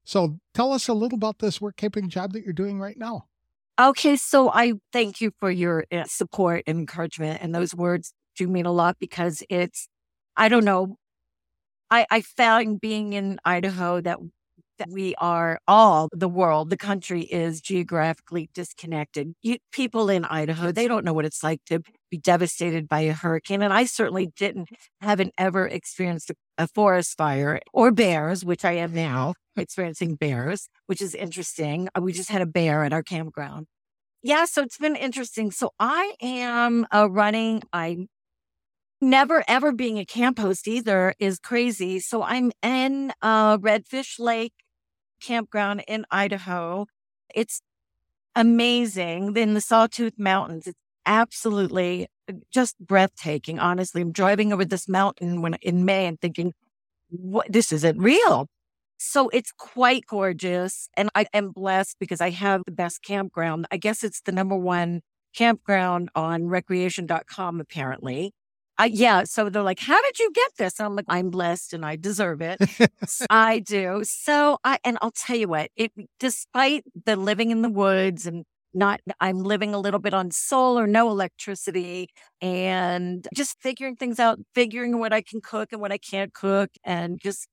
So 0.03 0.37
tell 0.53 0.71
us 0.71 0.87
a 0.87 0.93
little 0.93 1.17
about 1.17 1.39
this 1.39 1.59
work 1.59 1.77
keeping 1.77 2.09
job 2.09 2.33
that 2.33 2.43
you're 2.43 2.53
doing 2.53 2.79
right 2.79 2.99
now. 2.99 3.25
Okay, 3.79 4.15
so 4.15 4.49
I 4.53 4.73
thank 4.93 5.19
you 5.19 5.31
for 5.39 5.51
your 5.51 5.85
uh, 5.91 6.05
support 6.05 6.63
and 6.65 6.79
encouragement, 6.79 7.39
and 7.41 7.53
those 7.53 7.75
words 7.75 8.13
do 8.37 8.47
mean 8.47 8.65
a 8.65 8.71
lot 8.71 8.95
because 8.99 9.43
it's, 9.49 9.89
I 10.37 10.47
don't 10.47 10.63
know, 10.63 10.97
I 11.91 12.05
I 12.11 12.21
found 12.21 12.81
being 12.81 13.13
in 13.13 13.39
Idaho 13.45 14.01
that 14.01 14.19
that 14.77 14.89
we 14.89 15.15
are 15.15 15.59
all 15.67 16.09
the 16.11 16.29
world, 16.29 16.69
the 16.69 16.77
country 16.77 17.21
is 17.21 17.61
geographically 17.61 18.49
disconnected. 18.53 19.33
You, 19.41 19.57
people 19.71 20.09
in 20.09 20.25
Idaho, 20.25 20.71
they 20.71 20.87
don't 20.87 21.05
know 21.05 21.13
what 21.13 21.25
it's 21.25 21.43
like 21.43 21.59
to 21.65 21.81
be 22.09 22.17
devastated 22.17 22.87
by 22.87 23.01
a 23.01 23.13
hurricane, 23.13 23.61
and 23.61 23.73
I 23.73 23.85
certainly 23.85 24.31
didn't, 24.37 24.69
haven't 25.01 25.33
ever 25.37 25.67
experienced 25.67 26.31
a, 26.57 26.67
forest 26.73 27.17
fire 27.17 27.59
or 27.73 27.91
bears, 27.91 28.43
which 28.43 28.65
I 28.65 28.73
am 28.73 28.93
now 28.93 29.33
experiencing 29.57 30.15
bears, 30.15 30.69
which 30.87 31.01
is 31.01 31.13
interesting. 31.13 31.89
Uh, 31.95 32.01
We 32.01 32.13
just 32.13 32.29
had 32.29 32.41
a 32.41 32.45
bear 32.45 32.83
at 32.83 32.93
our 32.93 33.03
campground. 33.03 33.67
Yeah, 34.23 34.45
so 34.45 34.63
it's 34.63 34.77
been 34.77 34.95
interesting. 34.95 35.51
So 35.51 35.71
I 35.79 36.13
am 36.21 36.87
running. 36.91 37.61
I 37.71 38.07
never 39.01 39.43
ever 39.47 39.71
being 39.71 39.99
a 39.99 40.05
camp 40.05 40.39
host 40.39 40.67
either 40.67 41.13
is 41.19 41.39
crazy. 41.39 41.99
So 41.99 42.23
I'm 42.23 42.51
in 42.63 43.13
uh, 43.21 43.57
Redfish 43.57 44.19
Lake 44.19 44.53
campground 45.25 45.83
in 45.87 46.05
Idaho. 46.11 46.85
It's 47.33 47.61
amazing 48.35 49.35
in 49.37 49.53
the 49.53 49.61
Sawtooth 49.61 50.17
Mountains. 50.17 50.67
It's 50.67 50.79
absolutely 51.05 52.07
uh, 52.29 52.33
just 52.51 52.75
breathtaking. 52.79 53.59
Honestly, 53.59 54.01
I'm 54.01 54.11
driving 54.11 54.53
over 54.53 54.65
this 54.65 54.87
mountain 54.87 55.41
when 55.41 55.55
in 55.55 55.85
May 55.85 56.05
and 56.05 56.19
thinking, 56.19 56.53
"What? 57.09 57.51
This 57.51 57.71
isn't 57.71 57.99
real." 57.99 58.47
So 58.97 59.29
it's 59.29 59.51
quite 59.51 60.05
gorgeous. 60.07 60.89
And 60.95 61.09
I 61.15 61.25
am 61.33 61.51
blessed 61.51 61.97
because 61.99 62.21
I 62.21 62.29
have 62.31 62.61
the 62.65 62.71
best 62.71 63.03
campground. 63.03 63.67
I 63.71 63.77
guess 63.77 64.03
it's 64.03 64.21
the 64.21 64.31
number 64.31 64.55
one 64.55 65.01
campground 65.35 66.09
on 66.15 66.47
recreation.com, 66.47 67.59
apparently. 67.59 68.31
Uh, 68.77 68.89
yeah. 68.91 69.23
So 69.23 69.49
they're 69.49 69.63
like, 69.63 69.79
how 69.79 70.01
did 70.01 70.19
you 70.19 70.31
get 70.33 70.51
this? 70.57 70.79
I'm 70.79 70.95
like, 70.95 71.05
I'm 71.07 71.29
blessed 71.29 71.73
and 71.73 71.85
I 71.85 71.95
deserve 71.95 72.41
it. 72.41 72.59
I 73.29 73.59
do. 73.59 74.01
So 74.03 74.57
I, 74.63 74.79
and 74.83 74.97
I'll 75.01 75.11
tell 75.11 75.37
you 75.37 75.47
what, 75.47 75.71
it, 75.77 75.91
despite 76.19 76.83
the 77.05 77.15
living 77.15 77.51
in 77.51 77.61
the 77.61 77.69
woods 77.69 78.25
and 78.25 78.43
not, 78.73 78.99
I'm 79.21 79.39
living 79.43 79.73
a 79.73 79.79
little 79.79 80.01
bit 80.01 80.13
on 80.13 80.31
solar, 80.31 80.87
no 80.87 81.09
electricity 81.09 82.09
and 82.41 83.25
just 83.33 83.61
figuring 83.61 83.95
things 83.95 84.19
out, 84.19 84.39
figuring 84.53 84.99
what 84.99 85.13
I 85.13 85.21
can 85.21 85.39
cook 85.39 85.69
and 85.71 85.79
what 85.79 85.93
I 85.93 85.97
can't 85.97 86.33
cook 86.33 86.69
and 86.83 87.17
just 87.21 87.47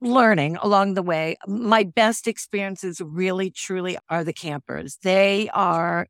learning 0.00 0.56
along 0.56 0.94
the 0.94 1.02
way. 1.02 1.36
My 1.46 1.84
best 1.84 2.26
experiences 2.28 3.00
really, 3.00 3.50
truly 3.50 3.98
are 4.10 4.24
the 4.24 4.32
campers. 4.32 4.98
They 5.02 5.48
are, 5.54 6.06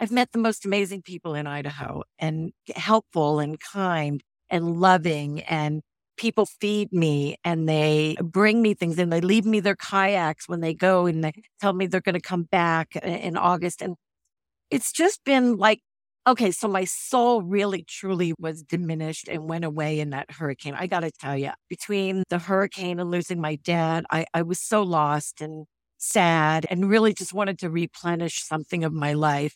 I've 0.00 0.10
met 0.10 0.32
the 0.32 0.38
most 0.38 0.64
amazing 0.66 1.02
people 1.02 1.34
in 1.34 1.46
Idaho 1.46 2.02
and 2.18 2.52
helpful 2.74 3.38
and 3.38 3.58
kind 3.60 4.22
and 4.50 4.76
loving 4.80 5.40
and 5.42 5.82
people 6.16 6.46
feed 6.46 6.92
me 6.92 7.36
and 7.44 7.68
they 7.68 8.16
bring 8.22 8.62
me 8.62 8.74
things 8.74 8.98
and 8.98 9.12
they 9.12 9.20
leave 9.20 9.46
me 9.46 9.60
their 9.60 9.76
kayaks 9.76 10.48
when 10.48 10.60
they 10.60 10.74
go 10.74 11.06
and 11.06 11.24
they 11.24 11.32
tell 11.60 11.72
me 11.72 11.86
they're 11.86 12.00
going 12.00 12.14
to 12.14 12.20
come 12.20 12.44
back 12.44 12.94
in 12.96 13.36
August. 13.36 13.82
And 13.82 13.96
it's 14.70 14.92
just 14.92 15.24
been 15.24 15.56
like, 15.56 15.80
okay, 16.26 16.50
so 16.50 16.68
my 16.68 16.84
soul 16.84 17.42
really 17.42 17.84
truly 17.84 18.34
was 18.38 18.62
diminished 18.62 19.28
and 19.28 19.48
went 19.48 19.64
away 19.64 20.00
in 20.00 20.10
that 20.10 20.30
hurricane. 20.32 20.74
I 20.76 20.86
got 20.86 21.00
to 21.00 21.10
tell 21.10 21.36
you, 21.36 21.50
between 21.68 22.24
the 22.30 22.38
hurricane 22.38 23.00
and 23.00 23.10
losing 23.10 23.40
my 23.40 23.56
dad, 23.56 24.04
I, 24.10 24.26
I 24.34 24.42
was 24.42 24.60
so 24.60 24.82
lost 24.82 25.40
and 25.40 25.66
sad 25.98 26.66
and 26.70 26.88
really 26.90 27.14
just 27.14 27.34
wanted 27.34 27.58
to 27.60 27.70
replenish 27.70 28.42
something 28.42 28.84
of 28.84 28.92
my 28.92 29.12
life. 29.14 29.54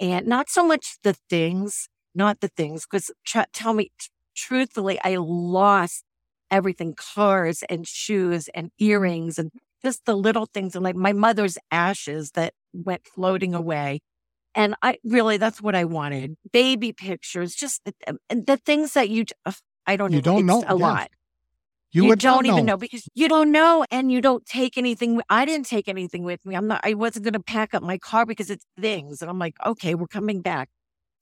And 0.00 0.26
not 0.26 0.48
so 0.48 0.66
much 0.66 0.98
the 1.02 1.16
things, 1.28 1.88
not 2.14 2.40
the 2.40 2.48
things, 2.48 2.86
because 2.86 3.10
tr- 3.24 3.40
tell 3.52 3.74
me, 3.74 3.90
t- 3.98 4.08
truthfully, 4.36 4.98
I 5.04 5.16
lost 5.16 6.04
everything 6.50 6.94
cars 6.94 7.62
and 7.68 7.86
shoes 7.86 8.48
and 8.54 8.70
earrings 8.78 9.38
and 9.38 9.50
just 9.82 10.04
the 10.06 10.16
little 10.16 10.46
things 10.46 10.74
and 10.74 10.84
like 10.84 10.96
my 10.96 11.12
mother's 11.12 11.58
ashes 11.70 12.32
that 12.32 12.54
went 12.72 13.06
floating 13.06 13.54
away. 13.54 14.00
And 14.54 14.74
I 14.82 14.98
really, 15.04 15.36
that's 15.36 15.60
what 15.60 15.74
I 15.74 15.84
wanted. 15.84 16.36
Baby 16.52 16.92
pictures, 16.92 17.54
just 17.54 17.80
uh, 17.86 18.12
the, 18.28 18.42
the 18.46 18.56
things 18.56 18.94
that 18.94 19.08
you, 19.08 19.24
I 19.86 19.96
don't 19.96 20.12
You 20.12 20.18
know. 20.18 20.22
don't 20.22 20.46
know, 20.46 20.64
a 20.66 20.76
yeah. 20.76 20.86
lot. 20.86 21.10
You, 21.92 22.04
You, 22.04 22.16
don't 22.16 22.46
even 22.46 22.66
know 22.66 22.76
because 22.76 23.08
you 23.14 23.28
don't 23.28 23.50
know 23.50 23.84
and 23.90 24.12
you 24.12 24.20
don't 24.20 24.44
take 24.46 24.76
anything. 24.78 25.20
I 25.30 25.44
didn't 25.44 25.66
take 25.66 25.88
anything 25.88 26.22
with 26.22 26.44
me. 26.44 26.54
I'm 26.54 26.66
not, 26.68 26.80
I 26.84 26.94
wasn't 26.94 27.24
going 27.24 27.32
to 27.34 27.40
pack 27.40 27.74
up 27.74 27.82
my 27.82 27.98
car 27.98 28.26
because 28.26 28.50
it's 28.50 28.64
things. 28.78 29.22
And 29.22 29.30
I'm 29.30 29.38
like, 29.38 29.54
okay, 29.64 29.94
we're 29.94 30.06
coming 30.06 30.40
back. 30.42 30.68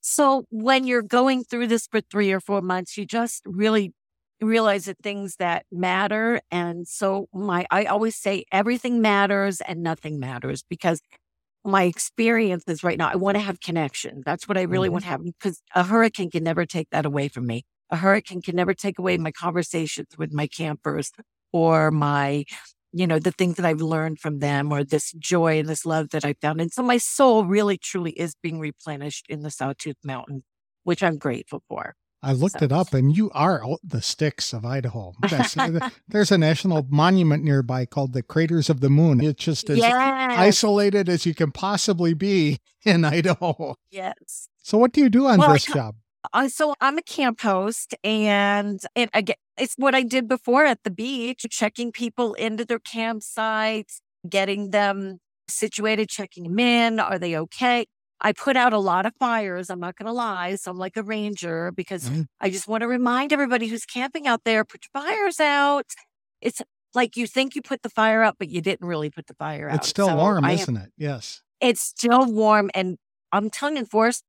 So 0.01 0.45
when 0.51 0.87
you're 0.87 1.03
going 1.03 1.45
through 1.45 1.69
this 1.69 1.87
for 1.91 2.01
three 2.01 2.33
or 2.33 2.41
four 2.41 2.63
months, 2.63 2.97
you 2.97 3.07
just 3.07 3.43
really 3.47 3.93
realize 4.41 4.87
the 4.87 4.95
things 5.03 5.37
that 5.39 5.67
matter. 5.73 6.41
And 6.51 6.87
so 6.89 7.29
my, 7.35 7.67
I 7.71 7.87
always 7.87 8.17
say 8.17 8.45
everything 8.53 9.01
matters 9.01 9.61
and 9.63 9.83
nothing 9.83 10.21
matters 10.21 10.63
because 10.69 11.01
my 11.65 11.85
experience 11.85 12.65
is 12.69 12.85
right 12.85 12.99
now, 12.99 13.09
I 13.11 13.17
want 13.17 13.37
to 13.37 13.43
have 13.43 13.61
connection. 13.61 14.23
That's 14.25 14.49
what 14.49 14.59
I 14.59 14.63
really 14.63 14.89
Mhm. 14.89 14.93
want 14.93 15.05
to 15.05 15.09
have 15.11 15.25
because 15.25 15.63
a 15.75 15.83
hurricane 15.85 16.31
can 16.31 16.45
never 16.45 16.67
take 16.67 16.91
that 16.91 17.07
away 17.07 17.29
from 17.29 17.47
me. 17.47 17.65
A 17.91 17.97
hurricane 17.97 18.43
can 18.43 18.57
never 18.57 18.75
take 18.75 18.99
away 18.99 19.17
my 19.19 19.31
conversations 19.31 20.09
with 20.19 20.33
my 20.33 20.47
campers 20.47 21.13
or 21.53 21.91
my, 21.91 22.45
you 22.93 23.07
know, 23.07 23.19
the 23.19 23.31
things 23.33 23.57
that 23.57 23.67
I've 23.67 23.81
learned 23.81 24.19
from 24.19 24.41
them 24.41 24.73
or 24.73 24.83
this 24.85 25.13
joy 25.13 25.59
and 25.59 25.69
this 25.69 25.87
love 25.87 26.11
that 26.11 26.25
I 26.25 26.35
found. 26.41 26.61
And 26.61 26.73
so 26.73 26.83
my 26.83 26.99
soul 26.99 27.45
really 27.45 27.79
truly 27.79 28.13
is 28.13 28.35
being 28.43 28.59
replenished 28.59 29.27
in 29.29 29.43
the 29.43 29.51
Sawtooth 29.51 29.97
Mountain, 30.03 30.43
which 30.85 31.03
I'm 31.03 31.17
grateful 31.17 31.63
for. 31.69 31.95
I 32.23 32.33
looked 32.33 32.59
So- 32.59 32.65
it 32.65 32.73
up, 32.73 32.93
and 32.93 33.17
you 33.17 33.31
are 33.33 33.63
the 33.85 34.03
sticks 34.03 34.53
of 34.53 34.65
Idaho. 34.65 35.13
There's 36.09 36.33
a 36.33 36.39
national 36.39 36.87
monument 36.91 37.45
nearby 37.45 37.87
called 37.87 38.15
the 38.15 38.23
Craters 38.23 38.69
of 38.69 38.81
the 38.81 38.91
Moon. 38.91 39.23
It's 39.23 39.45
just 39.45 39.71
as 39.71 39.79
yes. 39.79 39.93
isolated 40.37 41.09
as 41.09 41.25
you 41.25 41.35
can 41.35 41.53
possibly 41.53 42.15
be 42.15 42.59
in 42.85 43.05
Idaho. 43.05 43.77
yes. 43.91 44.49
So, 44.63 44.77
what 44.79 44.93
do 44.93 45.01
you 45.01 45.09
do 45.09 45.27
on 45.27 45.39
Well, 45.39 45.53
this 45.53 45.67
job? 45.67 45.95
Uh, 46.33 46.49
so 46.49 46.75
I'm 46.81 46.99
a 46.99 47.03
camp 47.03 47.41
host, 47.41 47.95
and 48.05 48.81
and 48.95 49.11
again, 49.15 49.37
it's 49.59 49.75
what 49.77 49.95
I 49.95 50.03
did 50.03 50.29
before 50.29 50.65
at 50.65 50.83
the 50.85 50.91
beach, 50.91 51.45
checking 51.51 51.93
people 51.93 52.35
into 52.35 52.65
their 52.65 52.79
campsites, 52.79 54.01
getting 54.29 54.71
them 54.71 55.19
situated, 55.49 56.09
checking 56.09 56.45
them 56.45 56.59
in. 56.59 57.01
Are 57.01 57.19
they 57.19 57.37
okay? 57.39 57.87
I 58.21 58.33
put 58.33 58.57
out 58.57 58.73
a 58.73 58.79
lot 58.79 59.05
of 59.07 59.13
fires. 59.19 59.69
I'm 59.69 59.79
not 59.81 59.97
going 59.97 60.07
to 60.07 60.13
lie. 60.13 60.55
So 60.57 60.71
I'm 60.71 60.79
like 60.79 60.97
a 60.97 61.03
ranger 61.03 61.71
because 61.71 62.09
Mm. 62.09 62.27
I 62.41 62.49
just 62.49 62.67
want 62.67 62.81
to 62.81 62.89
remind 62.89 63.33
everybody 63.33 63.67
who's 63.69 63.85
camping 63.85 64.27
out 64.27 64.41
there, 64.45 64.65
put 64.65 64.81
your 64.87 65.03
fires 65.03 65.39
out. 65.39 65.85
It's 66.41 66.63
like 66.95 67.17
you 67.17 67.27
think 67.27 67.55
you 67.55 67.61
put 67.63 67.83
the 67.83 67.91
fire 67.91 68.23
out, 68.23 68.37
but 68.39 68.49
you 68.49 68.63
didn't 68.63 68.87
really 68.89 69.11
put 69.11 69.27
the 69.27 69.35
fire 69.35 69.69
out. 69.69 69.77
It's 69.77 69.89
still 69.89 70.09
So 70.09 70.17
warm, 70.17 70.45
am- 70.47 70.51
isn't 70.51 70.77
it? 70.79 70.93
Yes. 70.97 71.43
it's 71.61 71.83
still 71.83 72.25
warm 72.33 72.71
and 72.75 72.97
I'm 73.33 73.51
telling 73.51 73.77
you, 73.77 73.83
the 73.83 73.89
forest 73.91 74.25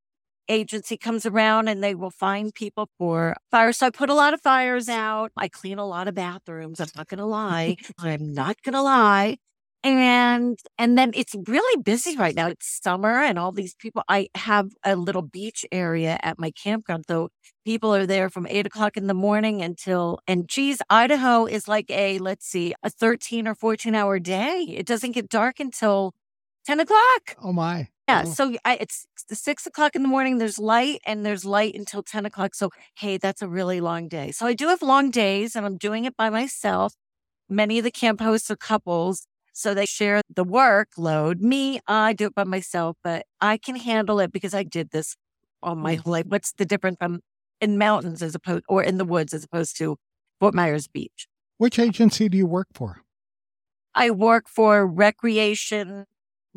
agency 0.50 0.98
comes 0.98 1.25
around 1.25 1.68
and 1.68 1.84
they 1.84 1.96
will 1.96 2.12
find 2.12 2.54
people 2.54 2.89
for 2.98 3.36
fires. 3.51 3.77
So 3.77 3.88
I 3.88 3.89
put 3.89 4.10
a 4.10 4.13
lot 4.13 4.34
of 4.34 4.42
fires 4.42 4.89
out. 4.89 5.32
I 5.38 5.48
clean 5.48 5.77
a 5.80 5.86
lot 5.86 6.08
of 6.08 6.16
bathrooms. 6.16 6.80
I'm 6.80 6.88
not 6.96 7.08
gonna 7.08 7.25
lie. 7.25 7.77
I'm 8.00 8.34
not 8.34 8.62
gonna 8.63 8.84
lie. 8.84 9.38
And 9.84 10.58
and 10.77 10.98
then 10.98 11.12
it's 11.13 11.36
really 11.48 11.82
busy 11.82 12.18
right 12.18 12.36
now. 12.36 12.48
It's 12.48 12.80
summer 12.84 13.22
and 13.22 13.38
all 13.39 13.51
these 13.51 13.75
people. 13.75 14.04
I 14.10 14.30
have 14.36 14.72
a 14.84 14.96
little 14.96 15.22
beach 15.22 15.66
area 15.72 16.20
at 16.24 16.39
my 16.39 16.51
campground. 16.51 17.06
So 17.08 17.30
people 17.66 17.94
are 17.94 18.06
there 18.06 18.30
from 18.30 18.48
eight 18.48 18.66
o'clock 18.66 18.98
in 18.98 19.08
the 19.08 19.13
morning 19.13 19.62
until 19.62 20.20
and 20.27 20.48
geez, 20.48 20.82
Idaho 20.89 21.46
is 21.46 21.68
like 21.68 21.89
a 21.89 22.20
let's 22.20 22.46
see, 22.48 22.74
a 22.84 22.89
13 22.89 23.48
or 23.48 23.56
14 23.56 23.96
hour 23.96 24.20
day. 24.20 24.66
It 24.70 24.86
doesn't 24.86 25.12
get 25.12 25.30
dark 25.30 25.60
until 25.60 26.13
10 26.68 26.82
o'clock. 26.82 27.38
Oh, 27.42 27.54
my. 27.54 27.88
Yeah, 28.08 28.24
so 28.24 28.56
I, 28.64 28.76
it's 28.80 29.06
six 29.34 29.66
o'clock 29.68 29.96
in 29.96 30.02
the 30.02 30.08
morning. 30.08 30.38
There's 30.38 30.58
light, 30.60 31.02
and 31.06 31.26
there's 31.26 31.44
light 31.44 31.76
until 31.76 32.02
ten 32.04 32.26
o'clock. 32.26 32.56
So 32.56 32.70
hey, 32.98 33.18
that's 33.18 33.42
a 33.42 33.48
really 33.50 33.82
long 33.82 34.08
day. 34.08 34.32
So 34.32 34.46
I 34.48 34.54
do 34.54 34.70
have 34.70 34.82
long 34.82 35.12
days, 35.12 35.56
and 35.56 35.66
I'm 35.66 35.78
doing 35.78 36.06
it 36.06 36.16
by 36.16 36.30
myself. 36.30 36.94
Many 37.50 37.80
of 37.80 37.84
the 37.84 37.92
camp 37.92 38.22
hosts 38.22 38.52
are 38.52 38.56
couples, 38.58 39.28
so 39.54 39.74
they 39.74 39.86
share 39.86 40.22
the 40.34 40.46
workload. 40.46 41.42
Me, 41.42 41.80
I 41.88 42.14
do 42.14 42.28
it 42.28 42.36
by 42.36 42.46
myself, 42.46 42.98
but 43.04 43.26
I 43.42 43.58
can 43.58 43.76
handle 43.76 44.20
it 44.20 44.32
because 44.32 44.54
I 44.54 44.64
did 44.64 44.92
this 44.92 45.16
all 45.64 45.76
my 45.76 45.96
Mm. 45.98 46.04
whole 46.04 46.12
life. 46.14 46.26
What's 46.28 46.54
the 46.54 46.66
difference 46.66 46.98
from 47.00 47.22
in 47.62 47.78
mountains 47.78 48.22
as 48.22 48.36
opposed 48.36 48.64
or 48.70 48.84
in 48.84 48.98
the 48.98 49.06
woods 49.06 49.34
as 49.34 49.44
opposed 49.44 49.78
to 49.80 49.98
Fort 50.40 50.54
Myers 50.54 50.88
Beach? 50.88 51.28
Which 51.58 51.80
agency 51.80 52.30
do 52.30 52.38
you 52.38 52.46
work 52.48 52.68
for? 52.74 53.04
I 53.96 54.12
work 54.12 54.48
for 54.48 54.86
Recreation 54.86 56.06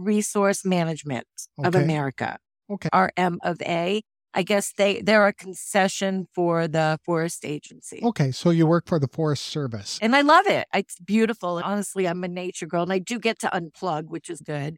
Resource 0.00 0.64
Management 0.64 1.26
of 1.62 1.74
America. 1.74 2.38
Okay. 2.70 2.88
RM 2.92 3.38
of 3.42 3.60
A. 3.62 4.02
I 4.32 4.42
guess 4.44 4.72
they 4.76 5.00
they're 5.00 5.26
a 5.26 5.32
concession 5.32 6.26
for 6.34 6.68
the 6.68 6.98
forest 7.04 7.44
agency. 7.44 8.00
Okay, 8.02 8.30
so 8.30 8.50
you 8.50 8.66
work 8.66 8.86
for 8.86 9.00
the 9.00 9.08
Forest 9.08 9.44
Service. 9.44 9.98
And 10.00 10.14
I 10.14 10.20
love 10.20 10.46
it. 10.46 10.68
It's 10.72 10.98
beautiful. 11.00 11.60
Honestly, 11.64 12.06
I'm 12.06 12.22
a 12.22 12.28
nature 12.28 12.66
girl 12.66 12.84
and 12.84 12.92
I 12.92 13.00
do 13.00 13.18
get 13.18 13.40
to 13.40 13.48
unplug, 13.48 14.04
which 14.04 14.30
is 14.30 14.40
good. 14.40 14.76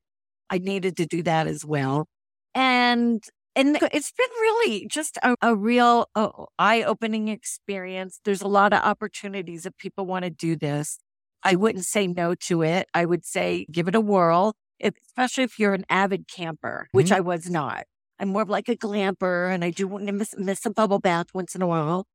I 0.48 0.58
needed 0.58 0.96
to 0.96 1.06
do 1.06 1.22
that 1.24 1.46
as 1.46 1.64
well. 1.66 2.06
And 2.54 3.22
and 3.54 3.76
it's 3.92 4.12
been 4.12 4.30
really 4.40 4.86
just 4.86 5.18
a, 5.22 5.36
a 5.42 5.54
real 5.54 6.06
uh, 6.14 6.30
eye-opening 6.58 7.28
experience. 7.28 8.18
There's 8.24 8.40
a 8.40 8.48
lot 8.48 8.72
of 8.72 8.82
opportunities 8.82 9.66
if 9.66 9.76
people 9.76 10.06
want 10.06 10.24
to 10.24 10.30
do 10.30 10.56
this. 10.56 10.98
I 11.42 11.56
wouldn't 11.56 11.84
say 11.84 12.06
no 12.06 12.34
to 12.46 12.62
it. 12.62 12.88
I 12.94 13.04
would 13.04 13.26
say 13.26 13.66
give 13.70 13.88
it 13.88 13.94
a 13.94 14.00
whirl, 14.00 14.54
if, 14.82 14.94
especially 15.06 15.44
if 15.44 15.58
you're 15.58 15.72
an 15.74 15.86
avid 15.88 16.28
camper, 16.28 16.88
which 16.92 17.08
Mhm. 17.08 17.16
I 17.16 17.20
was 17.20 17.48
not. 17.48 17.84
I'm 18.18 18.28
more 18.28 18.42
of 18.42 18.50
like 18.50 18.68
a 18.68 18.76
glamper 18.76 19.52
and 19.52 19.64
I 19.64 19.70
do 19.70 19.88
want 19.88 20.06
to 20.06 20.12
miss, 20.12 20.34
miss 20.36 20.66
a 20.66 20.70
bubble 20.70 20.98
bath 20.98 21.28
once 21.32 21.54
in 21.54 21.62
a 21.62 21.66
while. 21.66 22.06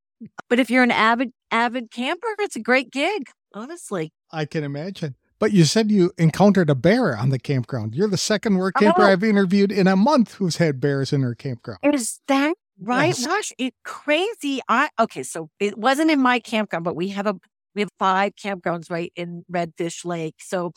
But 0.49 0.59
if 0.59 0.69
you're 0.69 0.83
an 0.83 0.91
avid 0.91 1.31
avid 1.51 1.91
camper, 1.91 2.27
it's 2.39 2.55
a 2.55 2.59
great 2.61 2.91
gig, 2.91 3.29
honestly. 3.53 4.13
I 4.31 4.45
can 4.45 4.63
imagine. 4.63 5.15
But 5.39 5.51
you 5.53 5.65
said 5.65 5.91
you 5.91 6.11
encountered 6.17 6.69
a 6.69 6.75
bear 6.75 7.15
on 7.15 7.29
the 7.29 7.37
campground. 7.39 7.93
You're 7.93 8.07
the 8.07 8.17
second 8.17 8.57
work 8.57 8.75
camper 8.79 9.03
Oh. 9.03 9.11
I've 9.11 9.23
interviewed 9.23 9.71
in 9.71 9.87
a 9.87 9.95
month 9.95 10.33
who's 10.35 10.57
had 10.57 10.79
bears 10.79 11.13
in 11.13 11.21
her 11.21 11.35
campground. 11.35 11.79
Is 11.83 12.19
that 12.27 12.55
right? 12.81 13.07
Yes. 13.07 13.25
Gosh, 13.25 13.51
it 13.59 13.73
crazy. 13.83 14.61
I 14.67 14.89
okay, 14.99 15.23
so 15.23 15.49
it 15.59 15.77
wasn't 15.77 16.09
in 16.09 16.19
my 16.21 16.39
campground, 16.39 16.85
but 16.85 16.95
we 16.95 17.09
have 17.09 17.27
a 17.27 17.35
we 17.75 17.81
have 17.81 17.91
five 17.99 18.33
campgrounds 18.35 18.89
right 18.89 19.11
in 19.15 19.43
Redfish 19.51 20.03
Lake. 20.05 20.35
So 20.39 20.71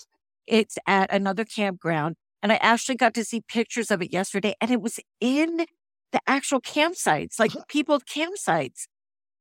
it's 0.46 0.78
at 0.86 1.12
another 1.12 1.44
campground. 1.44 2.16
And 2.42 2.52
I 2.52 2.56
actually 2.56 2.96
got 2.96 3.14
to 3.14 3.24
see 3.24 3.42
pictures 3.42 3.90
of 3.90 4.00
it 4.00 4.12
yesterday, 4.12 4.54
and 4.60 4.70
it 4.70 4.80
was 4.80 4.98
in 5.20 5.66
the 6.12 6.20
actual 6.26 6.60
campsites, 6.60 7.38
like 7.38 7.52
people's 7.68 8.02
campsites. 8.04 8.86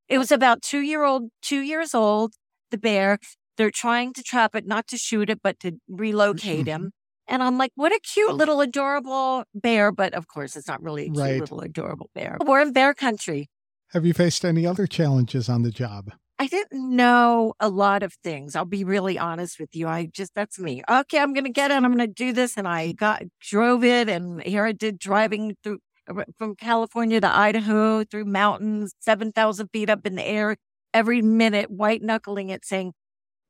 It 0.08 0.18
was 0.18 0.30
about 0.30 0.62
two 0.62 0.80
year 0.80 1.04
old, 1.04 1.30
two 1.40 1.60
years 1.60 1.94
old, 1.94 2.34
the 2.70 2.78
bear. 2.78 3.18
They're 3.56 3.70
trying 3.70 4.12
to 4.14 4.22
trap 4.22 4.54
it, 4.54 4.66
not 4.66 4.86
to 4.88 4.98
shoot 4.98 5.30
it, 5.30 5.40
but 5.42 5.60
to 5.60 5.72
relocate 5.88 6.66
mm-hmm. 6.66 6.84
him. 6.84 6.92
And 7.28 7.42
I'm 7.42 7.58
like, 7.58 7.70
what 7.74 7.92
a 7.92 8.00
cute 8.00 8.34
little 8.34 8.60
adorable 8.60 9.44
bear. 9.54 9.92
But 9.92 10.14
of 10.14 10.26
course, 10.26 10.56
it's 10.56 10.66
not 10.66 10.82
really 10.82 11.02
a 11.02 11.06
cute 11.06 11.18
Right. 11.18 11.40
little 11.40 11.60
adorable 11.60 12.10
bear. 12.14 12.38
We're 12.44 12.60
in 12.60 12.72
bear 12.72 12.92
country. 12.92 13.48
Have 13.92 14.04
you 14.04 14.14
faced 14.14 14.44
any 14.44 14.66
other 14.66 14.86
challenges 14.86 15.48
on 15.48 15.62
the 15.62 15.70
job? 15.70 16.12
I 16.40 16.46
didn't 16.46 16.96
know 16.96 17.52
a 17.60 17.68
lot 17.68 18.02
of 18.02 18.14
things. 18.24 18.56
I'll 18.56 18.64
be 18.64 18.82
really 18.82 19.18
honest 19.18 19.60
with 19.60 19.76
you. 19.76 19.86
I 19.88 20.06
just, 20.06 20.34
that's 20.34 20.58
me. 20.58 20.82
Okay, 20.90 21.18
I'm 21.18 21.34
going 21.34 21.44
to 21.44 21.52
get 21.52 21.70
it. 21.70 21.74
I'm 21.74 21.84
going 21.84 21.98
to 21.98 22.06
do 22.06 22.32
this. 22.32 22.56
And 22.56 22.66
I 22.66 22.92
got, 22.92 23.24
drove 23.42 23.84
it. 23.84 24.08
And 24.08 24.42
here 24.42 24.64
I 24.64 24.72
did 24.72 24.98
driving 24.98 25.56
through 25.62 25.80
uh, 26.08 26.24
from 26.38 26.56
California 26.56 27.20
to 27.20 27.28
Idaho 27.28 28.04
through 28.04 28.24
mountains, 28.24 28.94
7,000 29.00 29.68
feet 29.68 29.90
up 29.90 30.06
in 30.06 30.16
the 30.16 30.26
air, 30.26 30.56
every 30.94 31.20
minute, 31.20 31.70
white 31.70 32.02
knuckling 32.02 32.48
it, 32.48 32.64
saying, 32.64 32.94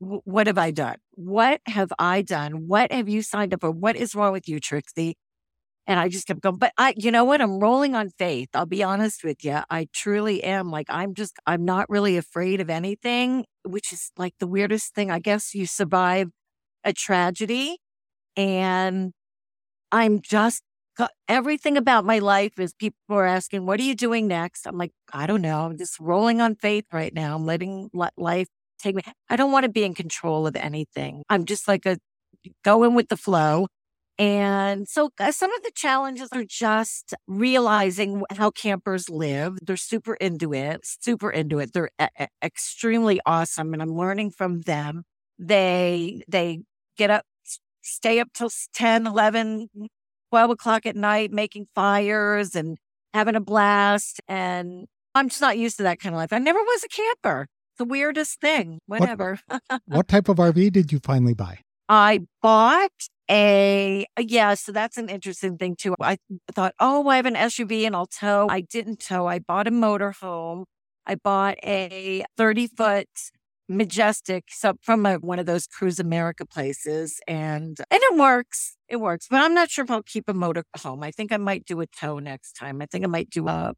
What 0.00 0.49
have 0.49 0.59
I 0.59 0.73
done? 0.73 0.97
What 1.12 1.61
have 1.66 1.92
I 1.98 2.22
done? 2.22 2.68
What 2.68 2.92
have 2.92 3.09
you 3.09 3.22
signed 3.22 3.55
up 3.55 3.62
for? 3.62 3.70
What 3.70 3.96
is 3.96 4.16
wrong 4.16 4.33
with 4.33 4.48
you, 4.48 4.61
Trixie? 4.61 5.16
And 5.90 5.98
I 5.98 6.09
just 6.09 6.29
kept 6.29 6.40
going. 6.40 6.57
But 6.57 6.72
I, 6.79 6.94
you 6.96 7.11
know 7.11 7.24
what? 7.24 7.40
I'm 7.40 7.59
rolling 7.59 7.96
on 7.96 8.11
faith. 8.11 8.50
I'll 8.55 8.64
be 8.64 8.85
honest 8.85 9.24
with 9.24 9.44
you. 9.44 9.59
I 9.70 9.88
truly 9.92 10.44
am. 10.44 10.70
Like, 10.70 10.87
I'm 10.88 11.14
just, 11.14 11.37
I'm 11.48 11.64
not 11.64 11.90
really 11.90 12.16
afraid 12.16 12.61
of 12.61 12.70
anything, 12.70 13.44
which 13.64 13.92
is 13.92 14.12
like 14.16 14.35
the 14.38 14.46
weirdest 14.46 14.94
thing. 14.94 15.11
I 15.11 15.18
guess 15.18 15.53
you 15.53 15.66
survive 15.66 16.29
a 16.85 16.92
tragedy 16.92 17.79
and 18.37 19.11
I'm 19.90 20.20
just, 20.22 20.62
everything 21.29 21.76
about 21.76 22.05
my 22.05 22.20
life 22.20 22.61
is 22.61 22.72
people 22.74 22.96
are 23.11 23.26
asking, 23.26 23.66
what 23.66 23.81
are 23.81 23.85
you 23.85 23.96
doing 23.96 24.29
next? 24.29 24.66
I'm 24.68 24.79
like, 24.79 24.92
I 25.12 25.26
don't 25.26 25.42
know. 25.42 25.62
I'm 25.62 25.76
just 25.76 25.98
rolling 25.98 26.40
on 26.40 26.55
faith 26.55 26.85
right 26.92 27.12
now. 27.12 27.35
I'm 27.35 27.46
letting 27.46 27.90
life 28.16 28.46
take 28.79 28.94
me. 28.94 29.03
I 29.29 29.35
don't 29.35 29.50
want 29.50 29.64
to 29.64 29.70
be 29.70 29.83
in 29.83 29.94
control 29.94 30.46
of 30.46 30.55
anything. 30.55 31.24
I'm 31.29 31.46
just 31.46 31.66
like 31.66 31.85
a 31.85 31.98
going 32.64 32.94
with 32.94 33.09
the 33.09 33.16
flow. 33.16 33.66
And 34.20 34.87
so 34.87 35.09
uh, 35.18 35.33
some 35.33 35.50
of 35.50 35.62
the 35.62 35.70
challenges 35.74 36.28
are 36.33 36.44
just 36.44 37.14
realizing 37.26 38.22
how 38.30 38.50
campers 38.50 39.09
live. 39.09 39.56
They're 39.62 39.78
super 39.78 40.12
into 40.12 40.52
it, 40.52 40.80
super 40.85 41.30
into 41.30 41.59
it. 41.59 41.72
They're 41.72 41.88
e- 41.98 42.26
extremely 42.42 43.18
awesome 43.24 43.72
and 43.72 43.80
I'm 43.80 43.96
learning 43.96 44.33
from 44.33 44.61
them. 44.61 45.04
They, 45.38 46.22
they 46.28 46.61
get 46.98 47.09
up, 47.09 47.24
stay 47.80 48.20
up 48.20 48.28
till 48.35 48.48
s- 48.48 48.68
10, 48.74 49.06
11, 49.06 49.68
12 50.30 50.50
o'clock 50.50 50.85
at 50.85 50.96
night, 50.96 51.33
making 51.33 51.68
fires 51.74 52.54
and 52.54 52.76
having 53.14 53.37
a 53.37 53.40
blast. 53.40 54.20
And 54.28 54.85
I'm 55.14 55.30
just 55.30 55.40
not 55.40 55.56
used 55.56 55.78
to 55.78 55.85
that 55.85 55.98
kind 55.98 56.14
of 56.14 56.18
life. 56.18 56.35
I 56.35 56.38
never 56.40 56.61
was 56.61 56.85
a 56.85 56.88
camper. 56.88 57.46
The 57.78 57.87
weirdest 57.87 58.38
thing, 58.38 58.80
whatever. 58.85 59.40
what 59.87 60.09
type 60.09 60.28
of 60.28 60.37
RV 60.37 60.72
did 60.72 60.92
you 60.92 60.98
finally 61.02 61.33
buy? 61.33 61.61
I 61.88 62.20
bought 62.42 63.09
a, 63.31 64.07
uh, 64.19 64.25
yeah, 64.27 64.55
so 64.55 64.73
that's 64.73 64.97
an 64.97 65.09
interesting 65.09 65.57
thing 65.57 65.77
too. 65.77 65.95
I 66.01 66.19
thought, 66.53 66.75
oh, 66.81 67.09
I 67.09 67.16
have 67.16 67.27
an 67.27 67.35
SUV 67.35 67.87
and 67.87 67.95
I'll 67.95 68.07
tow. 68.07 68.49
I 68.51 68.62
didn't 68.62 69.01
tow. 69.01 69.27
I 69.27 69.38
bought 69.38 69.69
a 69.69 69.71
motorhome. 69.71 70.64
I 71.07 71.14
bought 71.14 71.57
a 71.64 72.25
30 72.37 72.66
foot 72.69 73.09
majestic 73.69 74.45
so 74.51 74.75
from 74.83 75.07
a, 75.07 75.14
one 75.14 75.38
of 75.38 75.47
those 75.47 75.69
Cruise 75.69 76.01
America 76.01 76.45
places 76.45 77.21
and 77.29 77.79
and 77.90 78.01
it 78.03 78.19
works. 78.19 78.77
It 78.88 78.97
works, 78.97 79.27
but 79.31 79.40
I'm 79.40 79.55
not 79.55 79.71
sure 79.71 79.85
if 79.85 79.90
I'll 79.90 80.03
keep 80.03 80.29
a 80.29 80.35
motorhome. 80.35 81.05
I 81.05 81.12
think 81.12 81.31
I 81.31 81.37
might 81.37 81.64
do 81.64 81.81
a 81.81 81.87
tow 81.87 82.19
next 82.19 82.55
time. 82.55 82.83
I 82.83 82.87
think 82.87 83.05
I 83.05 83.07
might 83.07 83.31
do 83.31 83.47
a 83.47 83.73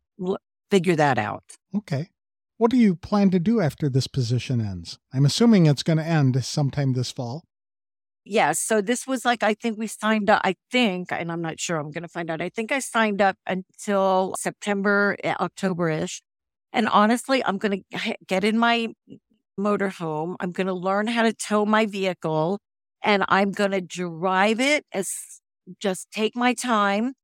figure 0.70 0.96
that 0.96 1.18
out. 1.18 1.44
Okay. 1.76 2.08
What 2.56 2.70
do 2.70 2.78
you 2.78 2.94
plan 2.94 3.30
to 3.30 3.38
do 3.38 3.60
after 3.60 3.90
this 3.90 4.06
position 4.06 4.60
ends? 4.60 4.98
I'm 5.12 5.26
assuming 5.26 5.66
it's 5.66 5.82
going 5.82 5.98
to 5.98 6.04
end 6.04 6.42
sometime 6.44 6.94
this 6.94 7.10
fall. 7.10 7.44
Yes. 8.24 8.60
So 8.60 8.80
this 8.80 9.06
was 9.06 9.24
like, 9.24 9.42
I 9.42 9.54
think 9.54 9.78
we 9.78 9.88
signed 9.88 10.30
up, 10.30 10.42
I 10.44 10.54
think, 10.70 11.10
and 11.10 11.30
I'm 11.32 11.42
not 11.42 11.58
sure, 11.58 11.78
I'm 11.78 11.90
going 11.90 12.02
to 12.02 12.08
find 12.08 12.30
out. 12.30 12.40
I 12.40 12.48
think 12.50 12.70
I 12.70 12.78
signed 12.78 13.20
up 13.20 13.36
until 13.46 14.34
September, 14.38 15.16
eh, 15.24 15.34
October 15.40 15.88
ish. 15.90 16.22
And 16.72 16.88
honestly, 16.88 17.44
I'm 17.44 17.58
going 17.58 17.82
to 17.92 18.16
get 18.26 18.44
in 18.44 18.58
my 18.58 18.88
motorhome. 19.58 20.36
I'm 20.40 20.52
going 20.52 20.68
to 20.68 20.74
learn 20.74 21.08
how 21.08 21.22
to 21.22 21.32
tow 21.32 21.66
my 21.66 21.86
vehicle 21.86 22.58
and 23.02 23.24
I'm 23.28 23.52
going 23.52 23.72
to 23.72 23.80
drive 23.80 24.60
it 24.60 24.84
as 24.92 25.12
just 25.80 26.10
take 26.12 26.36
my 26.36 26.54
time. 26.54 27.14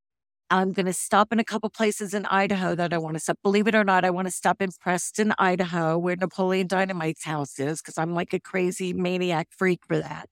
I'm 0.51 0.73
going 0.73 0.87
to 0.87 0.93
stop 0.93 1.33
in 1.33 1.39
a 1.39 1.45
couple 1.45 1.69
places 1.69 2.13
in 2.13 2.25
Idaho 2.27 2.75
that 2.75 2.93
I 2.93 2.99
want 2.99 3.15
to 3.15 3.19
stop. 3.21 3.37
Believe 3.43 3.67
it 3.67 3.75
or 3.75 3.83
not, 3.83 4.05
I 4.05 4.11
want 4.11 4.27
to 4.27 4.31
stop 4.33 4.61
in 4.61 4.69
Preston, 4.79 5.33
Idaho, 5.39 5.97
where 5.97 6.15
Napoleon 6.17 6.67
Dynamite's 6.67 7.25
house 7.25 7.59
is, 7.59 7.81
because 7.81 7.97
I'm 7.97 8.13
like 8.15 8.33
a 8.33 8.39
crazy 8.39 8.93
maniac 8.93 9.49
freak 9.57 9.81
for 9.87 9.99
that. 9.99 10.29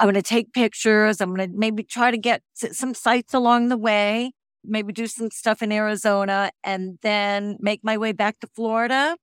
I'm 0.00 0.06
going 0.06 0.14
to 0.14 0.22
take 0.22 0.54
pictures. 0.54 1.20
I'm 1.20 1.34
going 1.34 1.50
to 1.50 1.56
maybe 1.56 1.82
try 1.82 2.10
to 2.10 2.16
get 2.16 2.40
some 2.54 2.94
sites 2.94 3.34
along 3.34 3.68
the 3.68 3.76
way, 3.76 4.32
maybe 4.64 4.94
do 4.94 5.06
some 5.06 5.30
stuff 5.30 5.60
in 5.60 5.70
Arizona, 5.70 6.52
and 6.64 6.98
then 7.02 7.58
make 7.60 7.80
my 7.84 7.98
way 7.98 8.12
back 8.12 8.40
to 8.40 8.46
Florida, 8.46 9.18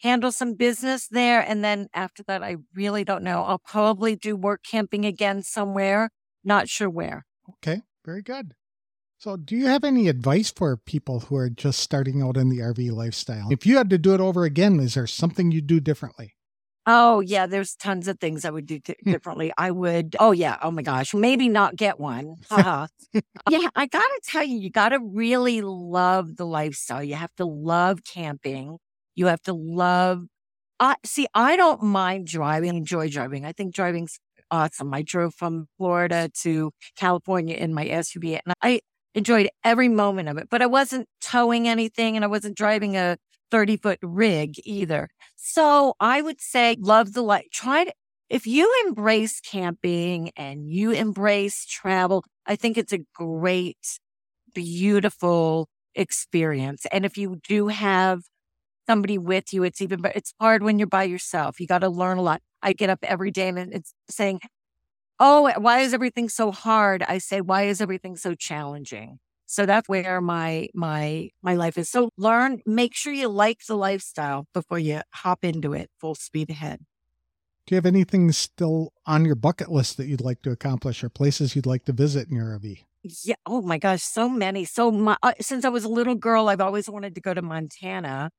handle 0.00 0.32
some 0.32 0.54
business 0.54 1.06
there. 1.06 1.40
And 1.40 1.62
then 1.62 1.86
after 1.94 2.24
that, 2.24 2.42
I 2.42 2.56
really 2.74 3.04
don't 3.04 3.22
know. 3.22 3.44
I'll 3.44 3.62
probably 3.64 4.16
do 4.16 4.34
work 4.34 4.62
camping 4.68 5.06
again 5.06 5.44
somewhere, 5.44 6.10
not 6.42 6.68
sure 6.68 6.90
where. 6.90 7.24
Okay, 7.48 7.82
very 8.04 8.22
good. 8.22 8.54
So, 9.18 9.36
do 9.36 9.54
you 9.54 9.66
have 9.66 9.84
any 9.84 10.08
advice 10.08 10.50
for 10.50 10.76
people 10.76 11.20
who 11.20 11.36
are 11.36 11.48
just 11.48 11.78
starting 11.78 12.20
out 12.20 12.36
in 12.36 12.48
the 12.48 12.58
RV 12.58 12.90
lifestyle? 12.90 13.46
If 13.52 13.64
you 13.64 13.76
had 13.76 13.90
to 13.90 13.98
do 13.98 14.12
it 14.12 14.20
over 14.20 14.42
again, 14.42 14.80
is 14.80 14.94
there 14.94 15.06
something 15.06 15.52
you'd 15.52 15.68
do 15.68 15.78
differently? 15.78 16.34
Oh, 16.86 17.20
yeah, 17.20 17.46
there's 17.46 17.74
tons 17.76 18.08
of 18.08 18.20
things 18.20 18.44
I 18.44 18.50
would 18.50 18.66
do 18.66 18.78
di- 18.78 18.94
hmm. 19.02 19.10
differently. 19.10 19.52
I 19.56 19.70
would, 19.70 20.16
oh, 20.20 20.32
yeah, 20.32 20.58
oh 20.62 20.70
my 20.70 20.82
gosh, 20.82 21.14
maybe 21.14 21.48
not 21.48 21.76
get 21.76 21.98
one. 21.98 22.36
Yeah, 23.48 23.68
I 23.76 23.86
got 23.86 24.00
to 24.02 24.20
tell 24.24 24.42
you, 24.44 24.58
you 24.58 24.70
got 24.70 24.88
to 24.90 24.98
really 24.98 25.60
love 25.62 26.36
the 26.36 26.44
lifestyle. 26.46 27.02
You 27.02 27.14
have 27.14 27.34
to 27.36 27.44
love 27.44 28.00
camping. 28.04 28.78
You 29.14 29.26
have 29.26 29.40
to 29.42 29.52
love, 29.52 30.24
I 30.80 30.96
see, 31.04 31.26
I 31.34 31.56
don't 31.56 31.82
mind 31.82 32.26
driving, 32.26 32.76
enjoy 32.76 33.08
driving. 33.08 33.44
I 33.44 33.52
think 33.52 33.74
driving's 33.74 34.18
awesome. 34.50 34.92
I 34.94 35.02
drove 35.02 35.34
from 35.34 35.68
Florida 35.78 36.30
to 36.42 36.72
California 36.96 37.56
in 37.56 37.74
my 37.74 37.84
SUV 37.86 38.40
and 38.44 38.54
I 38.62 38.80
enjoyed 39.14 39.48
every 39.64 39.88
moment 39.88 40.28
of 40.28 40.38
it, 40.38 40.48
but 40.50 40.62
I 40.62 40.66
wasn't 40.66 41.06
towing 41.20 41.68
anything 41.68 42.16
and 42.16 42.24
I 42.24 42.28
wasn't 42.28 42.56
driving 42.56 42.96
a 42.96 43.16
30 43.54 43.76
foot 43.76 44.00
rig 44.02 44.56
either. 44.64 45.08
So 45.36 45.94
I 46.00 46.22
would 46.22 46.40
say 46.40 46.76
love 46.80 47.12
the 47.12 47.22
life. 47.22 47.44
Try 47.52 47.84
to, 47.84 47.92
if 48.28 48.48
you 48.48 48.68
embrace 48.84 49.38
camping 49.38 50.32
and 50.36 50.68
you 50.68 50.90
embrace 50.90 51.64
travel, 51.64 52.24
I 52.46 52.56
think 52.56 52.76
it's 52.76 52.92
a 52.92 53.04
great, 53.14 54.00
beautiful 54.56 55.68
experience. 55.94 56.84
And 56.90 57.04
if 57.04 57.16
you 57.16 57.38
do 57.46 57.68
have 57.68 58.22
somebody 58.88 59.18
with 59.18 59.52
you, 59.52 59.62
it's 59.62 59.80
even, 59.80 60.02
but 60.02 60.16
it's 60.16 60.34
hard 60.40 60.64
when 60.64 60.80
you're 60.80 60.88
by 60.88 61.04
yourself. 61.04 61.60
You 61.60 61.68
got 61.68 61.82
to 61.82 61.88
learn 61.88 62.18
a 62.18 62.22
lot. 62.22 62.42
I 62.60 62.72
get 62.72 62.90
up 62.90 62.98
every 63.04 63.30
day 63.30 63.46
and 63.50 63.72
it's 63.72 63.94
saying, 64.10 64.40
Oh, 65.20 65.52
why 65.58 65.78
is 65.78 65.94
everything 65.94 66.28
so 66.28 66.50
hard? 66.50 67.04
I 67.04 67.18
say, 67.18 67.40
why 67.40 67.66
is 67.68 67.80
everything 67.80 68.16
so 68.16 68.34
challenging? 68.34 69.20
So 69.54 69.66
that's 69.66 69.88
where 69.88 70.20
my 70.20 70.68
my 70.74 71.30
my 71.42 71.54
life 71.54 71.78
is. 71.78 71.88
So 71.88 72.10
learn, 72.18 72.60
make 72.66 72.94
sure 72.94 73.12
you 73.12 73.28
like 73.28 73.60
the 73.66 73.76
lifestyle 73.76 74.46
before 74.52 74.80
you 74.80 75.00
hop 75.12 75.44
into 75.44 75.72
it 75.72 75.90
full 76.00 76.16
speed 76.16 76.50
ahead. 76.50 76.80
Do 77.66 77.74
you 77.74 77.76
have 77.76 77.86
anything 77.86 78.30
still 78.32 78.92
on 79.06 79.24
your 79.24 79.36
bucket 79.36 79.70
list 79.70 79.96
that 79.96 80.06
you'd 80.06 80.20
like 80.20 80.42
to 80.42 80.50
accomplish 80.50 81.02
or 81.02 81.08
places 81.08 81.56
you'd 81.56 81.66
like 81.66 81.84
to 81.86 81.92
visit 81.92 82.28
in 82.28 82.36
your 82.36 82.58
RV? 82.58 82.80
Yeah. 83.22 83.36
Oh 83.46 83.62
my 83.62 83.78
gosh, 83.78 84.02
so 84.02 84.28
many. 84.28 84.64
So 84.64 84.90
my, 84.90 85.16
uh, 85.22 85.32
since 85.40 85.64
I 85.64 85.68
was 85.68 85.84
a 85.84 85.88
little 85.88 86.14
girl, 86.14 86.48
I've 86.48 86.60
always 86.60 86.90
wanted 86.90 87.14
to 87.14 87.20
go 87.20 87.32
to 87.32 87.40
Montana. 87.40 88.30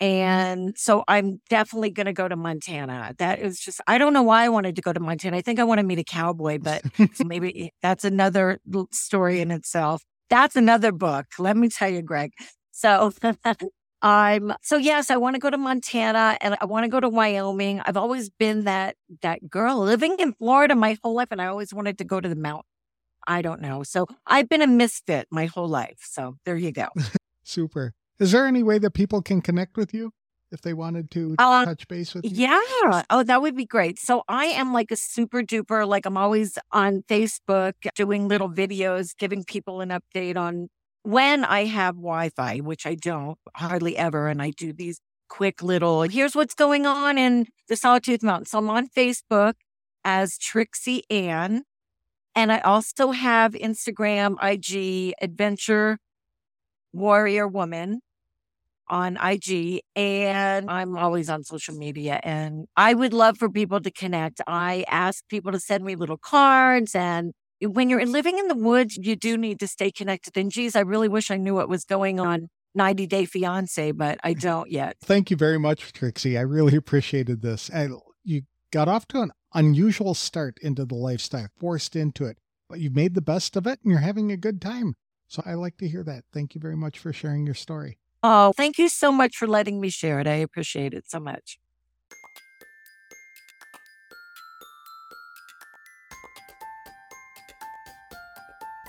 And 0.00 0.74
so 0.76 1.04
I'm 1.06 1.40
definitely 1.50 1.90
going 1.90 2.06
to 2.06 2.12
go 2.12 2.28
to 2.28 2.36
Montana. 2.36 3.14
That 3.18 3.40
is 3.40 3.60
just, 3.60 3.80
I 3.86 3.98
don't 3.98 4.12
know 4.12 4.22
why 4.22 4.44
I 4.44 4.48
wanted 4.48 4.76
to 4.76 4.82
go 4.82 4.92
to 4.92 5.00
Montana. 5.00 5.36
I 5.36 5.42
think 5.42 5.60
I 5.60 5.64
want 5.64 5.80
to 5.80 5.86
meet 5.86 5.98
a 5.98 6.04
cowboy, 6.04 6.58
but 6.58 6.82
maybe 7.24 7.72
that's 7.82 8.04
another 8.04 8.58
story 8.90 9.40
in 9.40 9.50
itself. 9.50 10.02
That's 10.30 10.56
another 10.56 10.92
book. 10.92 11.26
Let 11.38 11.56
me 11.56 11.68
tell 11.68 11.88
you, 11.88 12.02
Greg. 12.02 12.32
So 12.70 13.12
I'm, 14.02 14.52
so 14.62 14.76
yes, 14.76 15.10
I 15.10 15.16
want 15.16 15.34
to 15.36 15.40
go 15.40 15.50
to 15.50 15.58
Montana 15.58 16.36
and 16.40 16.56
I 16.60 16.64
want 16.64 16.84
to 16.84 16.88
go 16.88 16.98
to 16.98 17.08
Wyoming. 17.08 17.80
I've 17.80 17.96
always 17.96 18.30
been 18.30 18.64
that, 18.64 18.96
that 19.22 19.48
girl 19.48 19.78
living 19.78 20.16
in 20.18 20.32
Florida 20.32 20.74
my 20.74 20.96
whole 21.02 21.14
life. 21.14 21.28
And 21.30 21.40
I 21.40 21.46
always 21.46 21.72
wanted 21.72 21.98
to 21.98 22.04
go 22.04 22.20
to 22.20 22.28
the 22.28 22.36
mountain. 22.36 22.64
I 23.26 23.42
don't 23.42 23.60
know. 23.60 23.84
So 23.84 24.06
I've 24.26 24.48
been 24.48 24.62
a 24.62 24.66
misfit 24.66 25.28
my 25.30 25.46
whole 25.46 25.68
life. 25.68 25.98
So 26.02 26.36
there 26.44 26.56
you 26.56 26.72
go. 26.72 26.88
Super. 27.44 27.92
Is 28.18 28.32
there 28.32 28.46
any 28.46 28.62
way 28.62 28.78
that 28.78 28.92
people 28.92 29.22
can 29.22 29.40
connect 29.40 29.76
with 29.76 29.94
you 29.94 30.12
if 30.52 30.60
they 30.60 30.74
wanted 30.74 31.10
to 31.12 31.34
uh, 31.38 31.64
touch 31.64 31.88
base 31.88 32.14
with 32.14 32.24
you? 32.24 32.30
Yeah. 32.32 33.02
Oh, 33.10 33.22
that 33.22 33.42
would 33.42 33.56
be 33.56 33.64
great. 33.64 33.98
So 33.98 34.22
I 34.28 34.46
am 34.46 34.72
like 34.72 34.90
a 34.90 34.96
super 34.96 35.42
duper, 35.42 35.86
like 35.86 36.06
I'm 36.06 36.16
always 36.16 36.58
on 36.70 37.02
Facebook 37.08 37.74
doing 37.94 38.28
little 38.28 38.50
videos, 38.50 39.16
giving 39.16 39.44
people 39.44 39.80
an 39.80 39.88
update 39.88 40.36
on 40.36 40.68
when 41.02 41.44
I 41.44 41.64
have 41.64 41.96
Wi 41.96 42.28
Fi, 42.30 42.58
which 42.58 42.86
I 42.86 42.94
don't 42.94 43.38
hardly 43.56 43.96
ever. 43.96 44.28
And 44.28 44.40
I 44.40 44.50
do 44.50 44.72
these 44.72 45.00
quick 45.28 45.62
little, 45.62 46.02
here's 46.02 46.34
what's 46.36 46.54
going 46.54 46.86
on 46.86 47.18
in 47.18 47.46
the 47.68 47.76
Sawtooth 47.76 48.22
Mountains. 48.22 48.50
So 48.50 48.58
I'm 48.58 48.70
on 48.70 48.88
Facebook 48.88 49.54
as 50.04 50.36
Trixie 50.38 51.04
Ann. 51.10 51.64
And 52.34 52.50
I 52.52 52.60
also 52.60 53.10
have 53.10 53.52
Instagram, 53.52 54.36
IG, 54.42 55.14
Adventure 55.20 55.98
Warrior 56.92 57.48
Woman 57.48 58.00
on 58.92 59.16
IG 59.16 59.80
and 59.96 60.70
I'm 60.70 60.98
always 60.98 61.30
on 61.30 61.44
social 61.44 61.74
media 61.74 62.20
and 62.22 62.66
I 62.76 62.92
would 62.92 63.14
love 63.14 63.38
for 63.38 63.48
people 63.48 63.80
to 63.80 63.90
connect. 63.90 64.42
I 64.46 64.84
ask 64.86 65.26
people 65.28 65.50
to 65.52 65.58
send 65.58 65.82
me 65.82 65.96
little 65.96 66.18
cards 66.18 66.94
and 66.94 67.32
when 67.62 67.88
you're 67.88 68.04
living 68.04 68.38
in 68.38 68.48
the 68.48 68.54
woods, 68.54 68.98
you 69.00 69.16
do 69.16 69.38
need 69.38 69.60
to 69.60 69.66
stay 69.66 69.90
connected. 69.90 70.36
And 70.36 70.50
geez, 70.50 70.76
I 70.76 70.80
really 70.80 71.08
wish 71.08 71.30
I 71.30 71.36
knew 71.38 71.54
what 71.54 71.70
was 71.70 71.84
going 71.84 72.20
on 72.20 72.48
90 72.74 73.06
Day 73.06 73.24
Fiance, 73.24 73.92
but 73.92 74.18
I 74.22 74.32
don't 74.48 74.70
yet. 74.70 74.96
Thank 75.02 75.30
you 75.30 75.36
very 75.36 75.58
much, 75.58 75.92
Trixie. 75.92 76.36
I 76.36 76.42
really 76.42 76.76
appreciated 76.76 77.40
this. 77.40 77.70
And 77.70 77.94
you 78.24 78.42
got 78.72 78.88
off 78.88 79.08
to 79.08 79.22
an 79.22 79.32
unusual 79.54 80.12
start 80.12 80.58
into 80.60 80.84
the 80.84 80.96
lifestyle, 80.96 81.48
forced 81.58 81.96
into 81.96 82.26
it, 82.26 82.36
but 82.68 82.78
you've 82.78 82.96
made 82.96 83.14
the 83.14 83.22
best 83.22 83.56
of 83.56 83.66
it 83.66 83.78
and 83.82 83.90
you're 83.90 84.00
having 84.00 84.30
a 84.30 84.36
good 84.36 84.60
time. 84.60 84.96
So 85.28 85.42
I 85.46 85.54
like 85.54 85.78
to 85.78 85.88
hear 85.88 86.02
that. 86.02 86.24
Thank 86.32 86.54
you 86.54 86.60
very 86.60 86.76
much 86.76 86.98
for 86.98 87.10
sharing 87.12 87.46
your 87.46 87.54
story. 87.54 87.96
Oh, 88.22 88.52
thank 88.56 88.78
you 88.78 88.88
so 88.88 89.10
much 89.10 89.36
for 89.36 89.48
letting 89.48 89.80
me 89.80 89.90
share 89.90 90.20
it. 90.20 90.28
I 90.28 90.34
appreciate 90.34 90.94
it 90.94 91.10
so 91.10 91.18
much. 91.18 91.58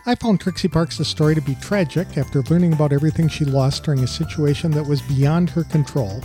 I 0.05 0.15
found 0.15 0.41
Trixie 0.41 0.67
Parkes' 0.67 1.07
story 1.07 1.33
to 1.33 1.41
be 1.41 1.55
tragic 1.55 2.17
after 2.17 2.43
learning 2.43 2.73
about 2.73 2.91
everything 2.91 3.29
she 3.29 3.45
lost 3.45 3.85
during 3.85 4.01
a 4.01 4.07
situation 4.07 4.69
that 4.71 4.83
was 4.85 5.01
beyond 5.01 5.49
her 5.51 5.63
control. 5.63 6.21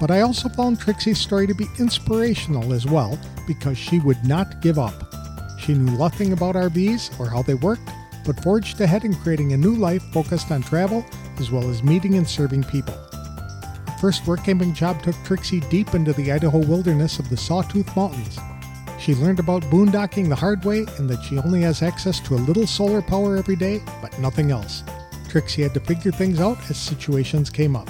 But 0.00 0.12
I 0.12 0.20
also 0.20 0.48
found 0.48 0.78
Trixie's 0.78 1.18
story 1.18 1.48
to 1.48 1.54
be 1.54 1.66
inspirational 1.80 2.72
as 2.72 2.86
well 2.86 3.18
because 3.46 3.76
she 3.76 3.98
would 3.98 4.24
not 4.24 4.62
give 4.62 4.78
up. 4.78 5.12
She 5.58 5.74
knew 5.74 5.98
nothing 5.98 6.32
about 6.32 6.54
RVs 6.54 7.18
or 7.18 7.28
how 7.28 7.42
they 7.42 7.54
worked, 7.54 7.90
but 8.24 8.40
forged 8.44 8.80
ahead 8.80 9.04
in 9.04 9.14
creating 9.16 9.52
a 9.52 9.56
new 9.56 9.74
life 9.74 10.02
focused 10.12 10.52
on 10.52 10.62
travel 10.62 11.04
as 11.40 11.50
well 11.50 11.68
as 11.68 11.82
meeting 11.82 12.14
and 12.14 12.28
serving 12.28 12.64
people. 12.64 12.94
Her 13.86 13.98
first 14.00 14.26
work 14.26 14.44
camping 14.44 14.74
job 14.74 15.02
took 15.02 15.16
Trixie 15.24 15.60
deep 15.60 15.94
into 15.94 16.12
the 16.12 16.30
Idaho 16.30 16.58
wilderness 16.58 17.18
of 17.18 17.28
the 17.28 17.36
Sawtooth 17.36 17.94
Mountains. 17.96 18.38
She 18.98 19.14
learned 19.14 19.38
about 19.38 19.62
boondocking 19.64 20.28
the 20.28 20.36
hard 20.36 20.64
way 20.64 20.86
and 20.98 21.08
that 21.08 21.22
she 21.22 21.38
only 21.38 21.62
has 21.62 21.82
access 21.82 22.20
to 22.20 22.34
a 22.34 22.46
little 22.46 22.66
solar 22.66 23.02
power 23.02 23.36
every 23.36 23.56
day, 23.56 23.82
but 24.00 24.18
nothing 24.18 24.50
else. 24.50 24.82
Trixie 25.28 25.62
had 25.62 25.74
to 25.74 25.80
figure 25.80 26.12
things 26.12 26.40
out 26.40 26.58
as 26.70 26.76
situations 26.76 27.50
came 27.50 27.76
up. 27.76 27.88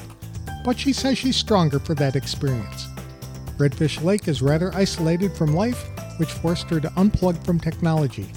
But 0.65 0.79
she 0.79 0.93
says 0.93 1.19
she's 1.19 1.37
stronger 1.37 1.79
for 1.79 1.95
that 1.95 2.17
experience. 2.17 2.87
Redfish 3.57 4.03
Lake 4.03 4.29
is 4.29 4.43
rather 4.43 4.75
isolated 4.75 5.33
from 5.33 5.55
life, 5.55 5.89
which 6.19 6.33
forced 6.33 6.69
her 6.71 6.81
to 6.81 6.89
unplug 6.91 7.45
from 7.45 7.59
technology 7.59 8.29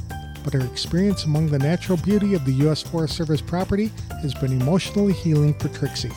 but 0.44 0.54
her 0.54 0.66
experience 0.66 1.26
among 1.26 1.48
the 1.48 1.60
natural 1.60 1.98
beauty 1.98 2.34
of 2.34 2.46
the 2.46 2.54
U.S. 2.54 2.82
Forest 2.82 3.16
Service 3.16 3.42
property 3.42 3.92
has 4.22 4.34
been 4.34 4.60
emotionally 4.62 5.14
healing 5.14 5.54
for 5.54 5.70
Trixie. 5.70 6.12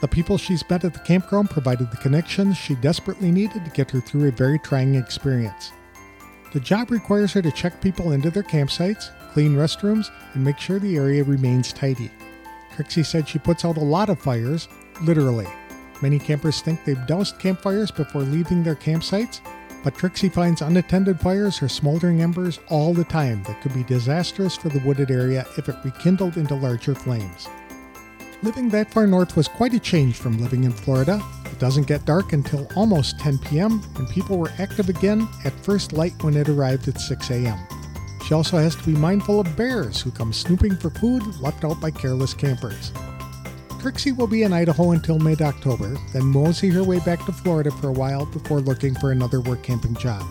The 0.00 0.08
people 0.08 0.36
she's 0.36 0.68
met 0.68 0.84
at 0.84 0.92
the 0.92 1.00
campground 1.00 1.50
provided 1.50 1.90
the 1.90 1.96
connections 1.96 2.56
she 2.56 2.74
desperately 2.76 3.30
needed 3.30 3.64
to 3.64 3.70
get 3.70 3.90
her 3.90 4.00
through 4.00 4.28
a 4.28 4.32
very 4.32 4.58
trying 4.58 4.94
experience. 4.94 5.72
The 6.52 6.60
job 6.60 6.90
requires 6.90 7.32
her 7.32 7.42
to 7.42 7.50
check 7.50 7.80
people 7.80 8.12
into 8.12 8.30
their 8.30 8.42
campsites, 8.42 9.10
clean 9.32 9.54
restrooms, 9.54 10.10
and 10.34 10.44
make 10.44 10.58
sure 10.58 10.78
the 10.78 10.96
area 10.96 11.24
remains 11.24 11.72
tidy. 11.72 12.10
Trixie 12.74 13.02
said 13.02 13.26
she 13.26 13.38
puts 13.38 13.64
out 13.64 13.78
a 13.78 13.80
lot 13.80 14.10
of 14.10 14.20
fires, 14.20 14.68
literally. 15.02 15.46
Many 16.02 16.18
campers 16.18 16.60
think 16.60 16.84
they've 16.84 17.06
doused 17.06 17.38
campfires 17.38 17.90
before 17.90 18.22
leaving 18.22 18.62
their 18.62 18.74
campsites, 18.74 19.40
but 19.86 19.94
Trixie 19.94 20.28
finds 20.28 20.62
unattended 20.62 21.20
fires 21.20 21.62
or 21.62 21.68
smoldering 21.68 22.20
embers 22.20 22.58
all 22.70 22.92
the 22.92 23.04
time 23.04 23.40
that 23.44 23.60
could 23.62 23.72
be 23.72 23.84
disastrous 23.84 24.56
for 24.56 24.68
the 24.68 24.80
wooded 24.80 25.12
area 25.12 25.46
if 25.56 25.68
it 25.68 25.76
rekindled 25.84 26.36
into 26.36 26.56
larger 26.56 26.92
flames. 26.92 27.46
Living 28.42 28.68
that 28.68 28.90
far 28.90 29.06
north 29.06 29.36
was 29.36 29.46
quite 29.46 29.74
a 29.74 29.78
change 29.78 30.16
from 30.16 30.42
living 30.42 30.64
in 30.64 30.72
Florida. 30.72 31.22
It 31.44 31.60
doesn't 31.60 31.86
get 31.86 32.04
dark 32.04 32.32
until 32.32 32.66
almost 32.74 33.20
10 33.20 33.38
p.m., 33.38 33.80
and 33.94 34.08
people 34.08 34.38
were 34.38 34.50
active 34.58 34.88
again 34.88 35.28
at 35.44 35.52
first 35.52 35.92
light 35.92 36.20
when 36.20 36.36
it 36.36 36.48
arrived 36.48 36.88
at 36.88 37.00
6 37.00 37.30
a.m. 37.30 37.58
She 38.26 38.34
also 38.34 38.58
has 38.58 38.74
to 38.74 38.86
be 38.86 38.98
mindful 38.98 39.38
of 39.38 39.56
bears 39.56 40.00
who 40.00 40.10
come 40.10 40.32
snooping 40.32 40.78
for 40.78 40.90
food 40.90 41.22
left 41.36 41.62
out 41.64 41.80
by 41.80 41.92
careless 41.92 42.34
campers. 42.34 42.90
Trixie 43.86 44.10
will 44.10 44.26
be 44.26 44.42
in 44.42 44.52
Idaho 44.52 44.90
until 44.90 45.20
mid 45.20 45.40
October, 45.40 45.96
then 46.12 46.24
mosey 46.24 46.68
her 46.70 46.82
way 46.82 46.98
back 46.98 47.24
to 47.24 47.30
Florida 47.30 47.70
for 47.70 47.90
a 47.90 47.92
while 47.92 48.26
before 48.26 48.58
looking 48.58 48.96
for 48.96 49.12
another 49.12 49.40
work 49.40 49.62
camping 49.62 49.94
job. 49.94 50.24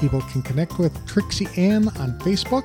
People 0.00 0.20
can 0.30 0.40
connect 0.40 0.78
with 0.78 1.04
Trixie 1.04 1.48
Ann 1.56 1.88
on 1.98 2.16
Facebook 2.20 2.62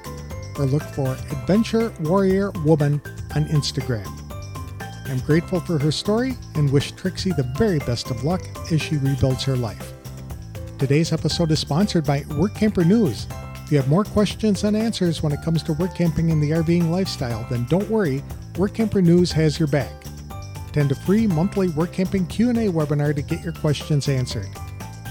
or 0.60 0.66
look 0.66 0.84
for 0.84 1.14
Adventure 1.32 1.92
Warrior 2.02 2.52
Woman 2.64 3.02
on 3.36 3.46
Instagram. 3.46 4.08
I'm 5.10 5.18
grateful 5.22 5.60
for 5.60 5.80
her 5.80 5.92
story 5.92 6.38
and 6.54 6.72
wish 6.72 6.92
Trixie 6.92 7.32
the 7.32 7.52
very 7.58 7.80
best 7.80 8.12
of 8.12 8.24
luck 8.24 8.44
as 8.72 8.80
she 8.80 8.98
rebuilds 8.98 9.44
her 9.46 9.56
life. 9.56 9.92
Today's 10.78 11.12
episode 11.12 11.50
is 11.50 11.58
sponsored 11.58 12.06
by 12.06 12.26
Work 12.38 12.54
Camper 12.54 12.84
News. 12.84 13.26
If 13.66 13.72
you 13.72 13.78
have 13.80 13.90
more 13.90 14.04
questions 14.04 14.62
than 14.62 14.76
answers 14.76 15.24
when 15.24 15.34
it 15.34 15.42
comes 15.42 15.64
to 15.64 15.74
work 15.74 15.96
camping 15.96 16.30
and 16.30 16.44
the 16.44 16.52
RVing 16.52 16.92
lifestyle, 16.92 17.44
then 17.50 17.66
don't 17.66 17.90
worry, 17.90 18.22
Work 18.56 18.76
Camper 18.76 19.02
News 19.02 19.32
has 19.32 19.58
your 19.58 19.68
back. 19.68 20.01
Attend 20.72 20.94
a 20.94 20.96
free 20.96 21.28
monthly 21.28 21.68
Work 21.68 21.92
Camping 21.92 22.26
Q&A 22.28 22.72
webinar 22.72 23.14
to 23.14 23.22
get 23.22 23.44
your 23.44 23.52
questions 23.52 24.08
answered. 24.08 24.48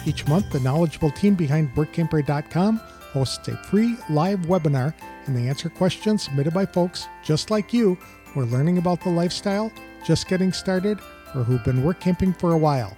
Each 0.06 0.26
month, 0.26 0.50
the 0.50 0.60
knowledgeable 0.60 1.10
team 1.10 1.34
behind 1.34 1.74
WorkCamper.com 1.74 2.78
hosts 3.12 3.46
a 3.46 3.58
free 3.64 3.94
live 4.08 4.40
webinar 4.46 4.94
and 5.26 5.36
they 5.36 5.48
answer 5.48 5.68
questions 5.68 6.22
submitted 6.22 6.54
by 6.54 6.64
folks 6.64 7.08
just 7.22 7.50
like 7.50 7.74
you 7.74 7.96
who 8.24 8.40
are 8.40 8.46
learning 8.46 8.78
about 8.78 9.02
the 9.02 9.10
lifestyle, 9.10 9.70
just 10.02 10.28
getting 10.28 10.50
started, 10.50 10.98
or 11.34 11.44
who've 11.44 11.62
been 11.62 11.84
work 11.84 12.00
camping 12.00 12.32
for 12.32 12.52
a 12.52 12.58
while. 12.58 12.96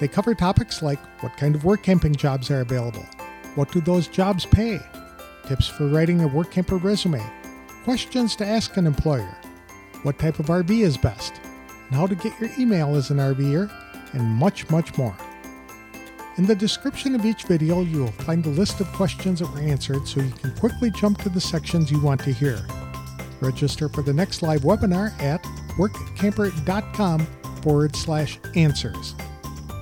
They 0.00 0.08
cover 0.08 0.34
topics 0.34 0.82
like 0.82 0.98
what 1.22 1.36
kind 1.36 1.54
of 1.54 1.64
work 1.64 1.84
camping 1.84 2.16
jobs 2.16 2.50
are 2.50 2.62
available, 2.62 3.06
What 3.54 3.70
do 3.70 3.80
those 3.80 4.08
jobs 4.08 4.44
pay? 4.44 4.80
Tips 5.46 5.68
for 5.68 5.86
writing 5.86 6.22
a 6.22 6.26
work 6.26 6.50
camper 6.50 6.76
resume. 6.76 7.22
Questions 7.84 8.34
to 8.34 8.44
ask 8.44 8.76
an 8.76 8.86
employer. 8.88 9.36
What 10.02 10.18
type 10.18 10.40
of 10.40 10.46
RV 10.46 10.70
is 10.70 10.96
best? 10.96 11.40
How 11.90 12.06
to 12.06 12.14
get 12.14 12.38
your 12.40 12.50
email 12.58 12.94
as 12.96 13.10
an 13.10 13.18
RVer, 13.18 13.70
and 14.12 14.22
much, 14.22 14.68
much 14.70 14.96
more. 14.98 15.16
In 16.36 16.46
the 16.46 16.54
description 16.54 17.14
of 17.14 17.24
each 17.24 17.44
video, 17.44 17.80
you 17.80 17.98
will 17.98 18.12
find 18.12 18.44
a 18.46 18.50
list 18.50 18.80
of 18.80 18.86
questions 18.92 19.40
that 19.40 19.52
were 19.52 19.60
answered 19.60 20.06
so 20.06 20.20
you 20.20 20.30
can 20.30 20.54
quickly 20.56 20.90
jump 20.90 21.20
to 21.22 21.28
the 21.28 21.40
sections 21.40 21.90
you 21.90 22.00
want 22.00 22.20
to 22.22 22.32
hear. 22.32 22.64
Register 23.40 23.88
for 23.88 24.02
the 24.02 24.12
next 24.12 24.42
live 24.42 24.60
webinar 24.60 25.18
at 25.20 25.42
workcamper.com 25.76 27.26
forward 27.62 27.96
slash 27.96 28.38
answers. 28.54 29.14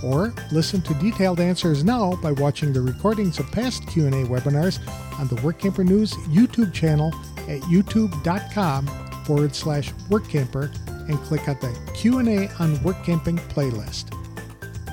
Or 0.02 0.32
listen 0.52 0.80
to 0.82 0.94
detailed 0.94 1.40
answers 1.40 1.84
now 1.84 2.16
by 2.16 2.32
watching 2.32 2.72
the 2.72 2.80
recordings 2.80 3.38
of 3.38 3.50
past 3.50 3.86
Q&A 3.88 4.10
webinars 4.10 4.78
on 5.18 5.28
the 5.28 5.36
WorkCamper 5.36 5.84
News 5.84 6.12
YouTube 6.28 6.72
channel 6.72 7.12
at 7.48 7.60
youtube.com 7.62 8.86
forward 9.24 9.54
slash 9.54 9.92
workcamper 10.08 10.74
and 11.08 11.18
click 11.20 11.48
on 11.48 11.56
the 11.60 11.92
Q&A 11.94 12.48
on 12.60 12.82
Work 12.82 13.02
Camping 13.04 13.36
playlist. 13.38 14.12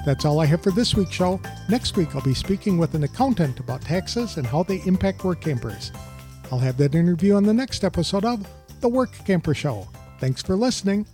That's 0.06 0.26
all 0.26 0.40
I 0.40 0.46
have 0.46 0.62
for 0.62 0.72
this 0.72 0.96
week's 0.96 1.14
show. 1.14 1.40
Next 1.70 1.96
week, 1.96 2.14
I'll 2.14 2.22
be 2.22 2.34
speaking 2.34 2.78
with 2.78 2.94
an 2.94 3.04
accountant 3.04 3.60
about 3.60 3.82
taxes 3.82 4.38
and 4.38 4.46
how 4.46 4.64
they 4.64 4.82
impact 4.86 5.24
work 5.24 5.42
campers. 5.42 5.92
I'll 6.52 6.60
have 6.60 6.78
that 6.78 6.94
interview 6.94 7.36
on 7.36 7.44
the 7.44 7.54
next 7.54 7.84
episode 7.84 8.26
of 8.26 8.46
The 8.82 8.90
Work 8.90 9.14
Camper 9.26 9.54
Show. 9.54 9.88
Thanks 10.20 10.42
for 10.42 10.56
listening. 10.56 11.06